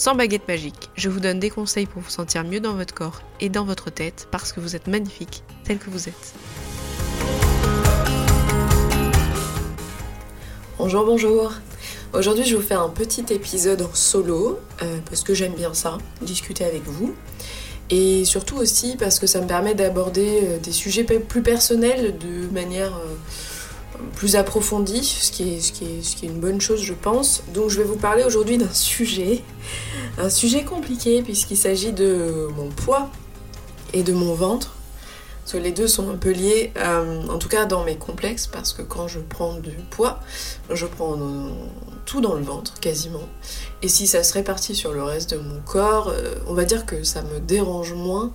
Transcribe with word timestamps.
sans 0.00 0.14
baguette 0.14 0.48
magique. 0.48 0.88
Je 0.96 1.10
vous 1.10 1.20
donne 1.20 1.38
des 1.38 1.50
conseils 1.50 1.84
pour 1.84 2.00
vous 2.00 2.08
sentir 2.08 2.42
mieux 2.42 2.60
dans 2.60 2.72
votre 2.72 2.94
corps 2.94 3.20
et 3.38 3.50
dans 3.50 3.66
votre 3.66 3.90
tête 3.90 4.28
parce 4.30 4.50
que 4.50 4.58
vous 4.58 4.74
êtes 4.74 4.86
magnifique 4.86 5.44
tel 5.64 5.76
que 5.76 5.90
vous 5.90 6.08
êtes. 6.08 6.34
Bonjour, 10.78 11.04
bonjour. 11.04 11.52
Aujourd'hui, 12.14 12.46
je 12.46 12.56
vous 12.56 12.62
faire 12.62 12.80
un 12.80 12.88
petit 12.88 13.26
épisode 13.28 13.82
en 13.82 13.92
solo 13.92 14.58
euh, 14.80 15.00
parce 15.04 15.22
que 15.22 15.34
j'aime 15.34 15.52
bien 15.52 15.74
ça, 15.74 15.98
discuter 16.22 16.64
avec 16.64 16.84
vous. 16.84 17.14
Et 17.90 18.24
surtout 18.24 18.56
aussi 18.56 18.96
parce 18.96 19.18
que 19.18 19.26
ça 19.26 19.42
me 19.42 19.46
permet 19.46 19.74
d'aborder 19.74 20.40
euh, 20.44 20.58
des 20.58 20.72
sujets 20.72 21.04
plus 21.04 21.42
personnels 21.42 22.16
de 22.16 22.50
manière 22.54 22.96
euh, 22.96 23.16
plus 24.16 24.36
approfondie, 24.36 25.04
ce 25.04 25.30
qui 25.30 25.42
est 25.42 26.26
une 26.26 26.40
bonne 26.40 26.60
chose 26.60 26.82
je 26.82 26.94
pense. 26.94 27.42
Donc 27.52 27.68
je 27.68 27.78
vais 27.78 27.84
vous 27.84 27.96
parler 27.96 28.24
aujourd'hui 28.24 28.56
d'un 28.56 28.72
sujet, 28.72 29.42
un 30.18 30.30
sujet 30.30 30.64
compliqué 30.64 31.22
puisqu'il 31.22 31.56
s'agit 31.56 31.92
de 31.92 32.48
mon 32.56 32.68
poids 32.68 33.10
et 33.92 34.02
de 34.02 34.12
mon 34.12 34.34
ventre. 34.34 34.74
Parce 35.40 35.52
que 35.52 35.58
les 35.58 35.72
deux 35.72 35.88
sont 35.88 36.08
un 36.10 36.16
peu 36.16 36.30
liés, 36.30 36.72
euh, 36.76 37.26
en 37.28 37.38
tout 37.38 37.48
cas 37.48 37.64
dans 37.64 37.82
mes 37.82 37.96
complexes, 37.96 38.46
parce 38.46 38.72
que 38.72 38.82
quand 38.82 39.08
je 39.08 39.18
prends 39.18 39.54
du 39.54 39.72
poids, 39.90 40.20
je 40.70 40.86
prends 40.86 41.18
tout 42.06 42.20
dans 42.20 42.34
le 42.34 42.42
ventre 42.42 42.78
quasiment. 42.78 43.26
Et 43.82 43.88
si 43.88 44.06
ça 44.06 44.22
se 44.22 44.34
répartit 44.34 44.76
sur 44.76 44.92
le 44.92 45.02
reste 45.02 45.34
de 45.34 45.38
mon 45.38 45.60
corps, 45.62 46.08
euh, 46.08 46.34
on 46.46 46.54
va 46.54 46.64
dire 46.64 46.86
que 46.86 47.02
ça 47.02 47.22
me 47.22 47.40
dérange 47.40 47.94
moins 47.94 48.32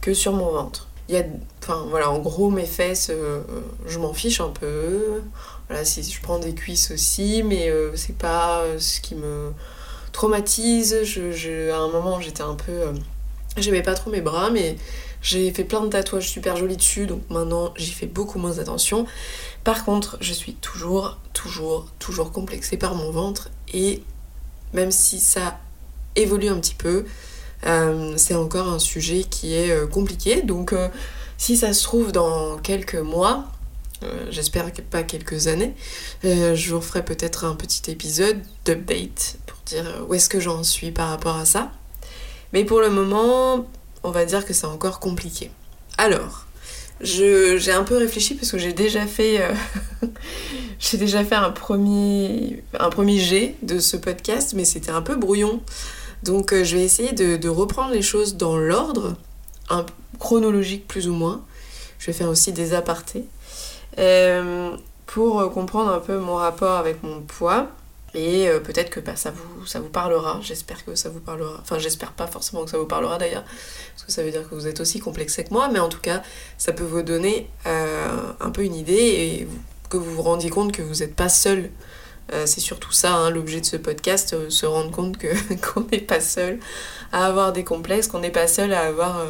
que 0.00 0.14
sur 0.14 0.34
mon 0.34 0.52
ventre. 0.52 0.86
Il 1.08 1.16
y 1.16 1.18
a, 1.18 1.24
enfin 1.60 1.84
voilà, 1.90 2.10
en 2.10 2.20
gros 2.20 2.48
mes 2.48 2.66
fesses, 2.66 3.10
euh, 3.10 3.40
je 3.86 3.98
m'en 3.98 4.12
fiche 4.12 4.40
un 4.40 4.50
peu. 4.50 5.22
Voilà, 5.68 5.84
si 5.84 6.02
je 6.04 6.22
prends 6.22 6.38
des 6.38 6.54
cuisses 6.54 6.92
aussi, 6.92 7.42
mais 7.42 7.72
c'est 7.96 8.16
pas 8.16 8.62
ce 8.78 9.00
qui 9.00 9.14
me 9.14 9.52
traumatise. 10.12 11.02
Je, 11.02 11.70
à 11.70 11.78
un 11.78 11.88
moment 11.88 12.20
j'étais 12.20 12.42
un 12.42 12.54
peu, 12.54 12.92
j'aimais 13.56 13.82
pas 13.82 13.94
trop 13.94 14.10
mes 14.10 14.20
bras, 14.20 14.50
mais 14.50 14.76
j'ai 15.22 15.52
fait 15.52 15.64
plein 15.64 15.80
de 15.80 15.88
tatouages 15.88 16.28
super 16.28 16.56
jolis 16.56 16.76
dessus, 16.76 17.06
donc 17.06 17.22
maintenant 17.30 17.72
j'y 17.76 17.92
fais 17.92 18.06
beaucoup 18.06 18.38
moins 18.38 18.58
attention. 18.58 19.06
Par 19.64 19.84
contre, 19.84 20.18
je 20.20 20.32
suis 20.32 20.54
toujours, 20.54 21.18
toujours, 21.32 21.86
toujours 21.98 22.32
complexée 22.32 22.76
par 22.76 22.94
mon 22.94 23.10
ventre 23.10 23.50
et 23.72 24.02
même 24.72 24.90
si 24.90 25.20
ça 25.20 25.58
évolue 26.16 26.48
un 26.48 26.58
petit 26.58 26.74
peu, 26.74 27.04
euh, 27.66 28.14
c'est 28.16 28.34
encore 28.34 28.68
un 28.68 28.78
sujet 28.78 29.24
qui 29.24 29.54
est 29.54 29.70
euh, 29.70 29.86
compliqué. 29.86 30.42
Donc 30.42 30.72
euh, 30.72 30.88
si 31.38 31.56
ça 31.56 31.72
se 31.72 31.82
trouve 31.84 32.12
dans 32.12 32.58
quelques 32.58 32.96
mois, 32.96 33.44
j'espère 34.30 34.70
pas 34.90 35.02
quelques 35.02 35.46
années, 35.46 35.74
je 36.22 36.74
vous 36.74 36.80
ferai 36.80 37.04
peut-être 37.04 37.44
un 37.44 37.54
petit 37.54 37.90
épisode 37.90 38.38
d'update 38.64 39.36
pour 39.46 39.58
dire 39.66 40.04
où 40.08 40.14
est-ce 40.14 40.28
que 40.28 40.40
j'en 40.40 40.62
suis 40.62 40.90
par 40.90 41.08
rapport 41.08 41.36
à 41.36 41.44
ça. 41.44 41.72
Mais 42.52 42.64
pour 42.64 42.80
le 42.80 42.90
moment, 42.90 43.66
on 44.02 44.10
va 44.10 44.24
dire 44.24 44.44
que 44.44 44.52
c'est 44.52 44.66
encore 44.66 45.00
compliqué. 45.00 45.50
Alors, 45.98 46.46
j'ai 47.02 47.72
un 47.72 47.82
peu 47.82 47.96
réfléchi 47.96 48.34
parce 48.34 48.50
que 48.50 48.58
j'ai 48.58 48.72
déjà 48.72 49.06
fait 49.06 49.40
euh, 49.42 49.54
un 51.32 51.50
premier 51.50 52.62
un 52.78 52.90
premier 52.90 53.18
jet 53.18 53.56
de 53.62 53.78
ce 53.78 53.96
podcast 53.96 54.52
mais 54.54 54.64
c'était 54.64 54.90
un 54.90 55.02
peu 55.02 55.16
brouillon 55.16 55.60
donc 56.22 56.52
euh, 56.52 56.62
je 56.64 56.76
vais 56.76 56.84
essayer 56.84 57.12
de, 57.12 57.48
reprendre 57.48 57.92
les 57.92 58.02
choses 58.02 58.36
dans 58.36 58.56
l'ordre 58.56 59.16
chronologique 60.18 60.86
plus 60.86 61.08
ou 61.08 61.14
moins 61.14 61.42
je 61.98 62.06
vais 62.06 62.12
faire 62.12 62.28
aussi 62.28 62.52
des 62.52 62.72
apartés 62.72 63.20
euh, 63.20 63.41
pour 65.06 65.50
comprendre 65.52 65.90
un 65.90 66.00
peu 66.00 66.18
mon 66.18 66.36
rapport 66.36 66.76
avec 66.76 67.02
mon 67.02 67.20
poids 67.20 67.68
et 68.14 68.48
euh, 68.48 68.60
peut-être 68.60 68.90
que 68.90 69.00
bah, 69.00 69.16
ça, 69.16 69.30
vous, 69.30 69.66
ça 69.66 69.80
vous 69.80 69.88
parlera, 69.88 70.38
j'espère 70.42 70.84
que 70.84 70.94
ça 70.94 71.08
vous 71.08 71.20
parlera. 71.20 71.58
Enfin, 71.62 71.78
j'espère 71.78 72.12
pas 72.12 72.26
forcément 72.26 72.64
que 72.64 72.70
ça 72.70 72.76
vous 72.76 72.86
parlera 72.86 73.16
d'ailleurs, 73.16 73.44
parce 73.94 74.04
que 74.04 74.12
ça 74.12 74.22
veut 74.22 74.30
dire 74.30 74.48
que 74.48 74.54
vous 74.54 74.66
êtes 74.66 74.80
aussi 74.80 75.00
complexé 75.00 75.44
que 75.44 75.52
moi, 75.52 75.68
mais 75.72 75.78
en 75.78 75.88
tout 75.88 76.00
cas, 76.00 76.22
ça 76.58 76.72
peut 76.72 76.84
vous 76.84 77.02
donner 77.02 77.48
euh, 77.66 78.32
un 78.40 78.50
peu 78.50 78.64
une 78.64 78.74
idée 78.74 78.92
et 78.94 79.48
que 79.88 79.96
vous 79.96 80.14
vous 80.14 80.22
rendiez 80.22 80.50
compte 80.50 80.72
que 80.72 80.82
vous 80.82 80.96
n'êtes 80.96 81.16
pas 81.16 81.30
seul. 81.30 81.70
Euh, 82.32 82.44
c'est 82.46 82.60
surtout 82.60 82.92
ça 82.92 83.14
hein, 83.14 83.30
l'objet 83.30 83.60
de 83.60 83.66
ce 83.66 83.76
podcast, 83.76 84.48
se 84.50 84.66
rendre 84.66 84.90
compte 84.90 85.16
que 85.16 85.28
qu'on 85.72 85.80
n'est 85.90 85.98
pas 85.98 86.20
seul 86.20 86.60
à 87.12 87.26
avoir 87.26 87.52
des 87.52 87.64
complexes, 87.64 88.08
qu'on 88.08 88.20
n'est 88.20 88.30
pas 88.30 88.46
seul 88.46 88.74
à 88.74 88.82
avoir 88.82 89.26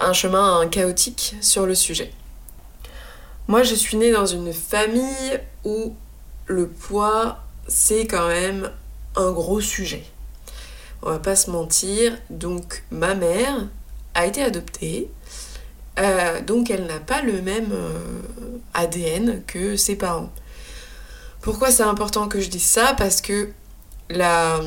un 0.00 0.12
chemin 0.12 0.66
chaotique 0.68 1.36
sur 1.40 1.64
le 1.64 1.74
sujet. 1.74 2.12
Moi, 3.48 3.62
je 3.62 3.74
suis 3.74 3.96
née 3.96 4.12
dans 4.12 4.26
une 4.26 4.52
famille 4.52 5.40
où 5.64 5.94
le 6.44 6.68
poids, 6.68 7.38
c'est 7.66 8.06
quand 8.06 8.28
même 8.28 8.70
un 9.16 9.32
gros 9.32 9.62
sujet. 9.62 10.04
On 11.00 11.08
va 11.08 11.18
pas 11.18 11.34
se 11.34 11.50
mentir. 11.50 12.12
Donc, 12.28 12.84
ma 12.90 13.14
mère 13.14 13.66
a 14.12 14.26
été 14.26 14.42
adoptée. 14.42 15.10
Euh, 15.98 16.42
donc, 16.42 16.70
elle 16.70 16.84
n'a 16.84 17.00
pas 17.00 17.22
le 17.22 17.40
même 17.40 17.70
euh, 17.72 17.98
ADN 18.74 19.42
que 19.46 19.76
ses 19.76 19.96
parents. 19.96 20.30
Pourquoi 21.40 21.70
c'est 21.70 21.82
important 21.84 22.28
que 22.28 22.40
je 22.40 22.50
dise 22.50 22.66
ça? 22.66 22.94
Parce 22.98 23.22
que 23.22 23.48
la, 24.10 24.60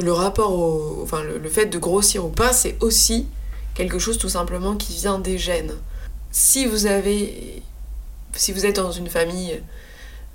le 0.00 0.12
rapport 0.12 0.58
au. 0.58 1.00
Enfin, 1.02 1.22
le 1.22 1.48
fait 1.50 1.66
de 1.66 1.78
grossir 1.78 2.24
ou 2.24 2.30
pas, 2.30 2.54
c'est 2.54 2.78
aussi 2.80 3.26
quelque 3.74 3.98
chose 3.98 4.16
tout 4.16 4.30
simplement 4.30 4.76
qui 4.76 4.94
vient 4.94 5.18
des 5.18 5.36
gènes. 5.36 5.74
Si 6.30 6.64
vous 6.64 6.86
avez. 6.86 7.62
Si 8.36 8.52
vous 8.52 8.66
êtes 8.66 8.76
dans 8.76 8.92
une 8.92 9.08
famille 9.08 9.60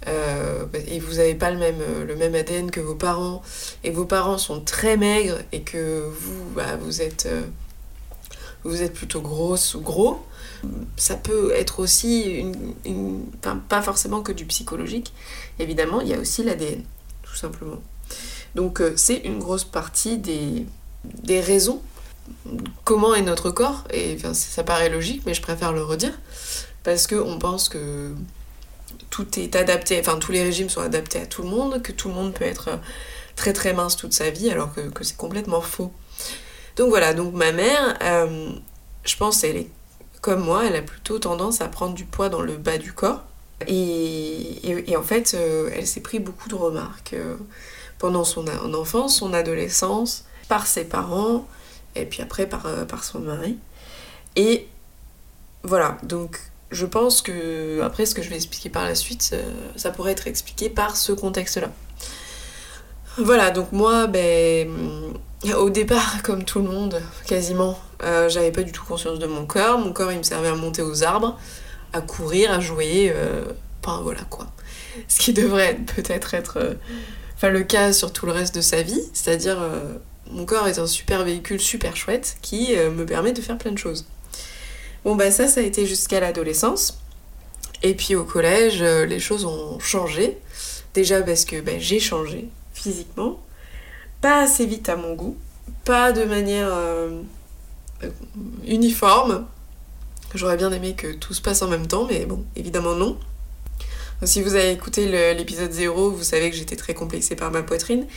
euh, 0.08 0.66
et 0.88 1.00
vous 1.00 1.16
n'avez 1.16 1.36
pas 1.36 1.52
le 1.52 1.58
même, 1.58 1.82
euh, 1.82 2.40
ADN 2.40 2.72
que 2.72 2.80
vos 2.80 2.96
parents, 2.96 3.42
et 3.84 3.92
vos 3.92 4.06
parents 4.06 4.38
sont 4.38 4.62
très 4.62 4.96
maigres, 4.98 5.40
et 5.52 5.62
que 5.62 6.08
vous, 6.08 6.46
bah, 6.56 6.78
euh, 7.26 8.82
êtes 8.82 8.94
plutôt 8.94 9.22
grosse 9.22 9.76
ou 9.76 9.82
gros, 9.82 10.26
ça 10.96 11.16
peut 11.16 11.52
être 11.54 11.80
aussi, 11.80 12.46
pas 13.68 13.82
forcément 13.82 14.22
que 14.22 14.32
du 14.32 14.46
psychologique, 14.46 15.14
évidemment, 15.60 16.02
il 16.02 16.08
y 16.08 16.14
a 16.14 16.20
aussi 16.20 16.44
l'ADN, 16.44 16.84
tout 17.24 17.36
simplement. 17.36 17.82
Donc 18.56 18.82
c'est 18.96 19.18
une 19.18 19.40
grosse 19.40 19.64
partie 19.64 20.18
des 20.18 21.42
raisons 21.42 21.82
comment 22.84 23.14
est 23.16 23.22
notre 23.22 23.52
corps, 23.52 23.84
et 23.92 24.18
ça 24.34 24.64
paraît 24.64 24.90
logique, 24.90 25.24
mais 25.26 25.34
je 25.34 25.42
préfère 25.42 25.74
le 25.74 25.84
redire, 25.84 26.18
parce 26.84 27.08
qu'on 27.08 27.38
pense 27.40 27.70
que 27.70 28.14
tout 29.10 29.40
est 29.40 29.56
adapté, 29.56 30.00
enfin 30.00 30.18
tous 30.18 30.32
les 30.32 30.44
régimes 30.44 30.70
sont 30.70 30.82
adaptés 30.82 31.20
à 31.20 31.26
tout 31.26 31.44
le 31.44 31.50
monde, 31.50 31.82
que 31.82 31.92
tout 31.92 32.10
le 32.10 32.14
monde 32.14 32.34
peut 32.34 32.46
être 32.46 32.70
euh, 32.70 32.78
très 33.36 33.54
très 33.54 33.74
mince 33.74 33.96
toute 33.96 34.14
sa 34.14 34.30
vie, 34.30 34.50
alors 34.50 34.74
que, 34.74 34.82
c'est 35.04 35.18
complètement 35.18 35.62
faux. 35.62 35.92
Donc 36.76 36.90
voilà, 36.90 37.14
donc 37.14 37.34
ma 37.34 37.52
mère, 37.52 37.98
euh, 38.02 38.52
je 39.04 39.16
pense 39.18 39.44
elle 39.44 39.58
est 39.58 39.70
comme 40.22 40.44
moi, 40.44 40.66
elle 40.66 40.76
a 40.76 40.82
plutôt 40.82 41.18
tendance 41.18 41.62
à 41.62 41.68
prendre 41.70 41.94
du 41.94 42.04
poids 42.04 42.28
dans 42.28 42.42
le 42.42 42.58
bas 42.58 42.78
du 42.78 42.92
corps. 42.92 43.24
Et, 43.68 44.96
en 44.98 45.02
fait, 45.02 45.34
euh, 45.34 45.70
elle 45.74 45.88
s'est 45.88 46.02
pris 46.02 46.20
beaucoup 46.20 46.50
de 46.50 46.56
remarques 46.56 47.16
pendant 48.00 48.26
son 48.26 48.46
enfance, 48.74 49.18
son 49.18 49.34
adolescence, 49.34 50.26
par 50.50 50.68
ses 50.68 50.84
parents, 50.84 51.48
et 51.96 52.06
puis 52.06 52.22
après 52.22 52.48
par, 52.48 52.68
par 52.88 53.04
son 53.04 53.20
mari. 53.20 53.58
Et 54.36 54.68
voilà, 55.64 55.98
donc 56.04 56.40
je 56.72 56.86
pense 56.86 57.22
que, 57.22 57.82
après 57.82 58.06
ce 58.06 58.14
que 58.14 58.22
je 58.22 58.30
vais 58.30 58.36
expliquer 58.36 58.70
par 58.70 58.86
la 58.86 58.96
suite, 58.96 59.32
euh, 59.34 59.44
ça 59.76 59.92
pourrait 59.92 60.12
être 60.12 60.28
expliqué 60.28 60.70
par 60.70 60.96
ce 60.96 61.12
contexte-là. 61.12 61.72
Voilà, 63.18 63.50
donc 63.52 63.72
moi, 63.72 64.08
ben, 64.08 64.70
au 65.58 65.70
départ, 65.70 66.22
comme 66.24 66.44
tout 66.44 66.60
le 66.60 66.70
monde, 66.70 67.02
quasiment, 67.26 67.80
euh, 68.04 68.30
j'avais 68.30 68.52
pas 68.52 68.64
du 68.64 68.72
tout 68.72 68.86
conscience 68.86 69.20
de 69.20 69.26
mon 69.26 69.46
corps. 69.46 69.80
Mon 69.80 69.92
corps, 69.92 70.12
il 70.12 70.20
me 70.20 70.24
servait 70.24 70.50
à 70.50 70.56
monter 70.56 70.82
aux 70.82 71.04
arbres, 71.04 71.38
à 71.94 72.02
courir, 72.02 72.52
à 72.52 72.60
jouer, 72.60 73.12
euh, 73.16 73.46
enfin 73.84 74.02
voilà 74.04 74.22
quoi. 74.30 74.48
Ce 75.08 75.20
qui 75.20 75.34
devrait 75.34 75.76
peut-être 75.96 76.34
être, 76.36 76.78
le 77.42 77.64
cas 77.64 77.94
sur 77.94 78.14
tout 78.14 78.26
le 78.26 78.32
reste 78.32 78.54
de 78.54 78.62
sa 78.62 78.84
vie, 78.84 79.02
c'est-à-dire 79.14 79.58
mon 80.30 80.46
corps 80.46 80.68
est 80.68 80.80
un 80.80 80.88
super 80.88 81.24
véhicule 81.24 81.60
super 81.60 81.96
chouette 81.96 82.38
qui 82.42 82.76
me 82.76 83.06
permet 83.06 83.34
de 83.34 83.42
faire 83.42 83.58
plein 83.58 83.72
de 83.72 83.78
choses. 83.78 84.06
Bon 85.06 85.16
bah 85.16 85.32
ça, 85.32 85.48
ça 85.48 85.62
a 85.62 85.64
été 85.64 85.86
jusqu'à 85.86 86.20
l'adolescence. 86.20 87.00
Et 87.84 87.94
puis 87.94 88.16
au 88.16 88.26
collège, 88.26 88.82
euh, 88.82 89.06
les 89.06 89.20
choses 89.20 89.46
ont 89.46 89.80
changé. 89.80 90.38
Déjà 90.94 91.22
parce 91.22 91.46
que 91.46 91.62
bah, 91.62 91.80
j'ai 91.80 92.00
changé 92.00 92.50
physiquement. 92.74 93.40
Pas 94.22 94.42
assez 94.42 94.66
vite 94.66 94.90
à 94.90 94.98
mon 94.98 95.14
goût, 95.14 95.38
pas 95.86 96.12
de 96.12 96.26
manière 96.26 96.70
uniforme. 98.68 99.46
J'aurais 100.36 100.58
bien 100.58 100.72
aimé 100.74 100.94
que 100.94 101.14
tout 101.14 101.34
se 101.34 101.42
passe 101.42 101.62
en 101.62 101.68
même 101.68 101.88
temps, 101.88 102.06
mais 102.10 102.26
bon, 102.26 102.44
évidemment 102.58 102.96
non. 102.96 103.18
Si 104.24 104.42
vous 104.42 104.56
avez 104.56 104.72
écouté 104.72 105.08
l'épisode 105.34 105.72
0, 105.72 106.12
vous 106.12 106.24
savez 106.24 106.50
que 106.52 106.58
j'étais 106.58 106.76
très 106.76 106.94
complexée 106.94 107.38
par 107.38 107.50
ma 107.52 107.64
poitrine, 107.64 108.08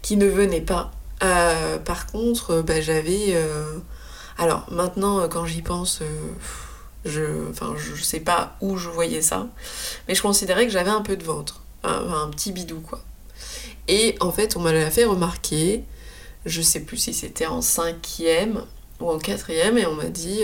qui 0.00 0.16
ne 0.16 0.28
venait 0.28 0.60
pas. 0.60 0.92
Euh, 1.22 1.78
par 1.78 2.06
contre, 2.06 2.62
bah, 2.62 2.80
j'avais... 2.80 3.34
Euh, 3.34 3.78
alors 4.36 4.66
maintenant, 4.70 5.28
quand 5.28 5.46
j'y 5.46 5.62
pense, 5.62 6.00
euh, 6.02 6.06
je... 7.04 7.50
Enfin, 7.50 7.74
je 7.76 8.02
sais 8.02 8.20
pas 8.20 8.56
où 8.60 8.76
je 8.76 8.88
voyais 8.88 9.22
ça, 9.22 9.48
mais 10.06 10.14
je 10.14 10.22
considérais 10.22 10.66
que 10.66 10.72
j'avais 10.72 10.90
un 10.90 11.02
peu 11.02 11.16
de 11.16 11.24
ventre. 11.24 11.62
Un, 11.84 12.28
petit 12.30 12.52
bidou, 12.52 12.80
quoi. 12.80 13.00
Et 13.86 14.16
en 14.20 14.32
fait, 14.32 14.56
on 14.56 14.60
m'a 14.60 14.90
fait 14.90 15.04
remarquer, 15.04 15.84
je 16.44 16.60
sais 16.60 16.80
plus 16.80 16.98
si 16.98 17.14
c'était 17.14 17.46
en 17.46 17.62
cinquième 17.62 18.64
ou 19.00 19.08
en 19.10 19.18
quatrième, 19.18 19.78
et 19.78 19.86
on 19.86 19.94
m'a 19.94 20.10
dit 20.10 20.42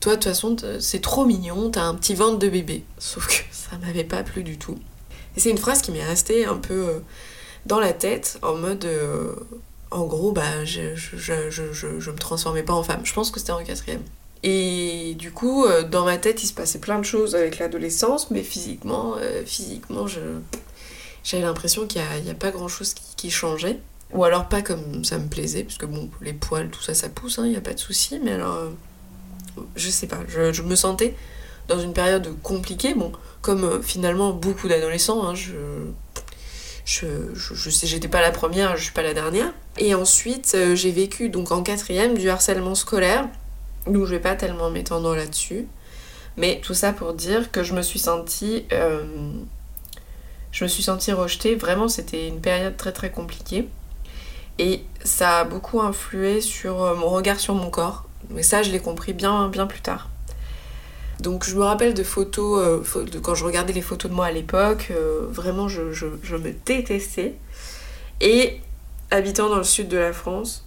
toi, 0.00 0.16
de 0.16 0.20
toute 0.20 0.24
façon, 0.24 0.56
c'est 0.80 1.00
trop 1.00 1.24
mignon, 1.24 1.70
t'as 1.70 1.84
un 1.84 1.94
petit 1.94 2.14
ventre 2.14 2.38
de 2.38 2.48
bébé. 2.48 2.84
Sauf 2.98 3.26
que 3.26 3.44
ça 3.50 3.78
m'avait 3.78 4.04
pas 4.04 4.22
plu 4.22 4.42
du 4.42 4.58
tout. 4.58 4.78
Et 5.34 5.40
c'est 5.40 5.50
une 5.50 5.58
phrase 5.58 5.82
qui 5.82 5.92
m'est 5.92 6.04
restée 6.04 6.44
un 6.44 6.56
peu 6.56 6.88
euh, 6.88 6.98
dans 7.66 7.80
la 7.80 7.92
tête, 7.92 8.38
en 8.42 8.54
mode. 8.54 8.84
Euh, 8.84 9.34
en 9.90 10.06
gros, 10.06 10.32
bah, 10.32 10.64
je, 10.64 10.96
je, 10.96 11.50
je, 11.50 11.72
je, 11.72 12.10
me 12.10 12.16
transformais 12.16 12.64
pas 12.64 12.72
en 12.72 12.82
femme. 12.82 13.02
Je 13.04 13.12
pense 13.12 13.30
que 13.30 13.38
c'était 13.38 13.52
en 13.52 13.62
quatrième. 13.62 14.02
Et 14.42 15.14
du 15.16 15.30
coup, 15.30 15.64
euh, 15.64 15.84
dans 15.84 16.04
ma 16.04 16.18
tête, 16.18 16.42
il 16.42 16.48
se 16.48 16.52
passait 16.52 16.80
plein 16.80 16.98
de 16.98 17.04
choses 17.04 17.36
avec 17.36 17.58
l'adolescence, 17.58 18.30
mais 18.30 18.42
physiquement, 18.42 19.14
physiquement 19.46 20.06
j'avais 21.22 21.44
l'impression 21.44 21.86
qu'il 21.86 22.02
n'y 22.02 22.28
a, 22.28 22.32
a, 22.32 22.34
pas 22.34 22.50
grand 22.50 22.68
chose 22.68 22.92
qui, 23.16 23.30
changeait. 23.30 23.78
Ou 24.12 24.24
alors 24.24 24.48
pas 24.48 24.62
comme 24.62 25.04
ça 25.04 25.18
me 25.18 25.28
plaisait, 25.28 25.62
parce 25.62 25.78
que 25.78 25.86
bon, 25.86 26.10
les 26.20 26.32
poils, 26.32 26.70
tout 26.70 26.82
ça, 26.82 26.94
ça 26.94 27.08
pousse, 27.08 27.36
il 27.38 27.44
hein, 27.44 27.48
n'y 27.48 27.56
a 27.56 27.60
pas 27.60 27.72
de 27.72 27.78
souci, 27.78 28.20
mais 28.22 28.32
alors 28.32 28.70
je 29.76 29.90
sais 29.90 30.06
pas, 30.06 30.18
je, 30.28 30.62
me 30.62 30.74
sentais 30.74 31.14
dans 31.68 31.78
une 31.78 31.92
période 31.92 32.28
compliquée, 32.42 32.94
bon, 32.94 33.12
comme 33.42 33.64
euh, 33.64 33.82
finalement 33.82 34.32
beaucoup 34.32 34.68
d'adolescents, 34.68 35.26
hein, 35.26 35.34
je, 35.34 35.52
je, 36.84 37.06
je, 37.34 37.70
sais, 37.70 37.86
j'étais 37.86 38.08
pas 38.08 38.20
la 38.20 38.30
première, 38.30 38.76
je 38.76 38.84
suis 38.84 38.92
pas 38.92 39.02
la 39.02 39.14
dernière. 39.14 39.52
Et 39.78 39.94
ensuite, 39.94 40.52
euh, 40.54 40.74
j'ai 40.74 40.90
vécu 40.90 41.28
donc 41.28 41.50
en 41.50 41.62
quatrième 41.62 42.16
du 42.16 42.28
harcèlement 42.28 42.74
scolaire, 42.74 43.28
donc 43.86 44.04
je 44.04 44.10
vais 44.10 44.20
pas 44.20 44.34
tellement 44.34 44.70
m'étendre 44.70 45.14
là-dessus. 45.16 45.66
Mais 46.36 46.60
tout 46.62 46.74
ça 46.74 46.92
pour 46.92 47.14
dire 47.14 47.50
que 47.50 47.62
je 47.62 47.74
me 47.74 47.82
suis 47.82 47.98
sentie. 47.98 48.66
Euh, 48.72 49.04
je 50.52 50.64
me 50.64 50.68
suis 50.68 50.82
sentie 50.82 51.12
rejetée. 51.12 51.54
Vraiment, 51.54 51.88
c'était 51.88 52.28
une 52.28 52.40
période 52.40 52.76
très 52.76 52.92
très 52.92 53.10
compliquée. 53.10 53.68
Et 54.58 54.82
ça 55.04 55.40
a 55.40 55.44
beaucoup 55.44 55.80
influé 55.80 56.40
sur 56.40 56.94
mon 56.96 57.08
regard 57.08 57.40
sur 57.40 57.54
mon 57.54 57.70
corps. 57.70 58.04
Mais 58.30 58.42
ça, 58.42 58.62
je 58.62 58.70
l'ai 58.70 58.80
compris 58.80 59.12
bien, 59.12 59.48
bien 59.48 59.66
plus 59.66 59.80
tard. 59.80 60.10
Donc 61.20 61.44
je 61.44 61.54
me 61.56 61.62
rappelle 61.62 61.94
de 61.94 62.02
photos, 62.02 62.84
euh, 62.96 63.20
quand 63.22 63.34
je 63.34 63.44
regardais 63.44 63.72
les 63.72 63.82
photos 63.82 64.10
de 64.10 64.16
moi 64.16 64.26
à 64.26 64.32
l'époque, 64.32 64.88
euh, 64.90 65.26
vraiment 65.28 65.68
je, 65.68 65.80
me 65.80 66.52
détestais. 66.66 67.34
Et 68.20 68.60
habitant 69.10 69.48
dans 69.48 69.58
le 69.58 69.64
sud 69.64 69.88
de 69.88 69.96
la 69.96 70.12
France, 70.12 70.64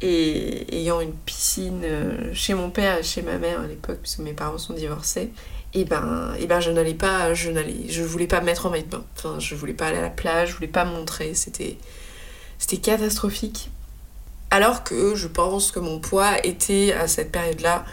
et 0.00 0.78
ayant 0.80 1.00
une 1.00 1.12
piscine 1.12 1.82
euh, 1.84 2.32
chez 2.32 2.54
mon 2.54 2.70
père 2.70 2.98
et 2.98 3.02
chez 3.02 3.22
ma 3.22 3.38
mère 3.38 3.60
à 3.60 3.66
l'époque, 3.66 3.98
puisque 4.02 4.20
mes 4.20 4.32
parents 4.32 4.58
sont 4.58 4.74
divorcés, 4.74 5.30
et 5.74 5.84
ben, 5.84 6.34
et 6.38 6.46
ben 6.46 6.60
je 6.60 6.70
n'allais 6.70 6.94
pas, 6.94 7.34
je 7.34 7.50
n'allais, 7.50 7.88
je 7.88 8.02
voulais 8.02 8.26
pas 8.26 8.40
me 8.40 8.46
mettre 8.46 8.66
en 8.66 8.70
maillot 8.70 8.84
de 8.84 8.90
bain. 8.90 9.04
Enfin, 9.16 9.38
je 9.38 9.54
voulais 9.54 9.74
pas 9.74 9.88
aller 9.88 9.98
à 9.98 10.02
la 10.02 10.10
plage, 10.10 10.50
je 10.50 10.54
voulais 10.54 10.66
pas 10.66 10.84
me 10.84 10.92
montrer, 10.92 11.34
c'était, 11.34 11.76
c'était 12.58 12.78
catastrophique. 12.78 13.70
Alors 14.50 14.82
que 14.82 15.14
je 15.14 15.28
pense 15.28 15.70
que 15.70 15.78
mon 15.78 16.00
poids 16.00 16.44
était 16.44 16.92
à 16.92 17.06
cette 17.06 17.30
période-là 17.30 17.84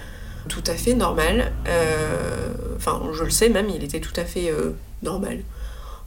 tout 0.47 0.63
à 0.67 0.73
fait 0.73 0.93
normal. 0.93 1.53
Euh, 1.67 2.53
enfin, 2.75 3.01
je 3.13 3.23
le 3.23 3.29
sais 3.29 3.49
même, 3.49 3.69
il 3.69 3.83
était 3.83 3.99
tout 3.99 4.13
à 4.15 4.25
fait 4.25 4.51
euh, 4.51 4.71
normal. 5.03 5.39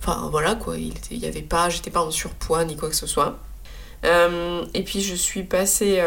Enfin, 0.00 0.28
voilà 0.30 0.54
quoi, 0.54 0.76
il, 0.76 0.96
était, 0.96 1.16
y 1.16 1.26
avait 1.26 1.42
pas, 1.42 1.68
j'étais 1.68 1.90
pas 1.90 2.02
en 2.02 2.10
surpoids 2.10 2.64
ni 2.64 2.76
quoi 2.76 2.88
que 2.88 2.96
ce 2.96 3.06
soit. 3.06 3.38
Euh, 4.04 4.64
et 4.74 4.84
puis 4.84 5.00
je 5.00 5.14
suis 5.14 5.42
passée, 5.42 6.02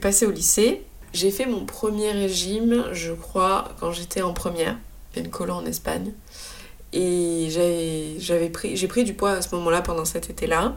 passée 0.00 0.26
au 0.26 0.30
lycée. 0.30 0.82
J'ai 1.12 1.30
fait 1.30 1.46
mon 1.46 1.64
premier 1.64 2.12
régime, 2.12 2.84
je 2.92 3.12
crois, 3.12 3.68
quand 3.80 3.92
j'étais 3.92 4.22
en 4.22 4.34
première, 4.34 4.76
une 5.16 5.30
colo 5.30 5.54
en 5.54 5.66
Espagne. 5.66 6.12
Et 6.92 7.48
j'ai 7.50 8.48
pris 8.88 9.04
du 9.04 9.14
poids 9.14 9.32
à 9.32 9.42
ce 9.42 9.54
moment-là 9.56 9.82
pendant 9.82 10.04
cet 10.04 10.30
été-là. 10.30 10.76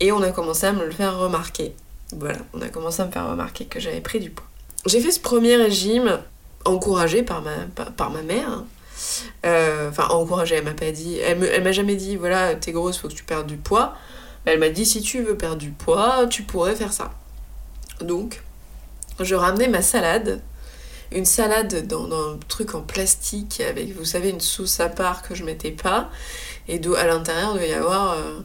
Et 0.00 0.12
on 0.12 0.22
a 0.22 0.30
commencé 0.30 0.66
à 0.66 0.72
me 0.72 0.84
le 0.84 0.90
faire 0.90 1.18
remarquer. 1.18 1.74
Voilà, 2.16 2.38
on 2.54 2.62
a 2.62 2.68
commencé 2.68 3.02
à 3.02 3.06
me 3.06 3.12
faire 3.12 3.28
remarquer 3.28 3.66
que 3.66 3.78
j'avais 3.78 4.00
pris 4.00 4.18
du 4.18 4.30
poids. 4.30 4.49
J'ai 4.86 5.00
fait 5.00 5.10
ce 5.10 5.20
premier 5.20 5.56
régime 5.56 6.20
encouragé 6.64 7.22
par 7.22 7.42
ma, 7.42 7.56
par, 7.96 8.10
ma 8.10 8.22
mère. 8.22 8.48
Hein. 8.48 8.66
Euh, 9.46 9.90
enfin, 9.90 10.08
encouragé, 10.08 10.56
elle 10.56 10.64
m'a 10.64 10.74
pas 10.74 10.90
dit. 10.90 11.18
Elle, 11.18 11.62
m'a 11.62 11.72
jamais 11.72 11.96
dit, 11.96 12.16
voilà, 12.16 12.54
t'es 12.54 12.72
grosse, 12.72 12.98
faut 12.98 13.08
que 13.08 13.14
tu 13.14 13.24
perdes 13.24 13.46
du 13.46 13.56
poids. 13.56 13.94
Elle 14.46 14.58
m'a 14.58 14.70
dit, 14.70 14.86
si 14.86 15.02
tu 15.02 15.22
veux 15.22 15.36
perdre 15.36 15.56
du 15.58 15.70
poids, 15.70 16.26
tu 16.28 16.42
pourrais 16.42 16.74
faire 16.74 16.92
ça. 16.92 17.10
Donc, 18.00 18.42
je 19.20 19.34
ramenais 19.34 19.68
ma 19.68 19.82
salade. 19.82 20.40
Une 21.12 21.24
salade 21.24 21.86
dans, 21.86 22.06
un 22.12 22.38
truc 22.48 22.74
en 22.74 22.82
plastique 22.82 23.60
avec, 23.60 23.94
vous 23.96 24.04
savez, 24.04 24.30
une 24.30 24.40
sauce 24.40 24.80
à 24.80 24.88
part 24.88 25.22
que 25.22 25.34
je 25.34 25.44
mettais 25.44 25.72
pas. 25.72 26.10
Et 26.68 26.80
à 26.96 27.06
l'intérieur, 27.06 27.54
devait 27.54 27.70
y 27.70 27.74
avoir. 27.74 28.12
Euh, 28.12 28.40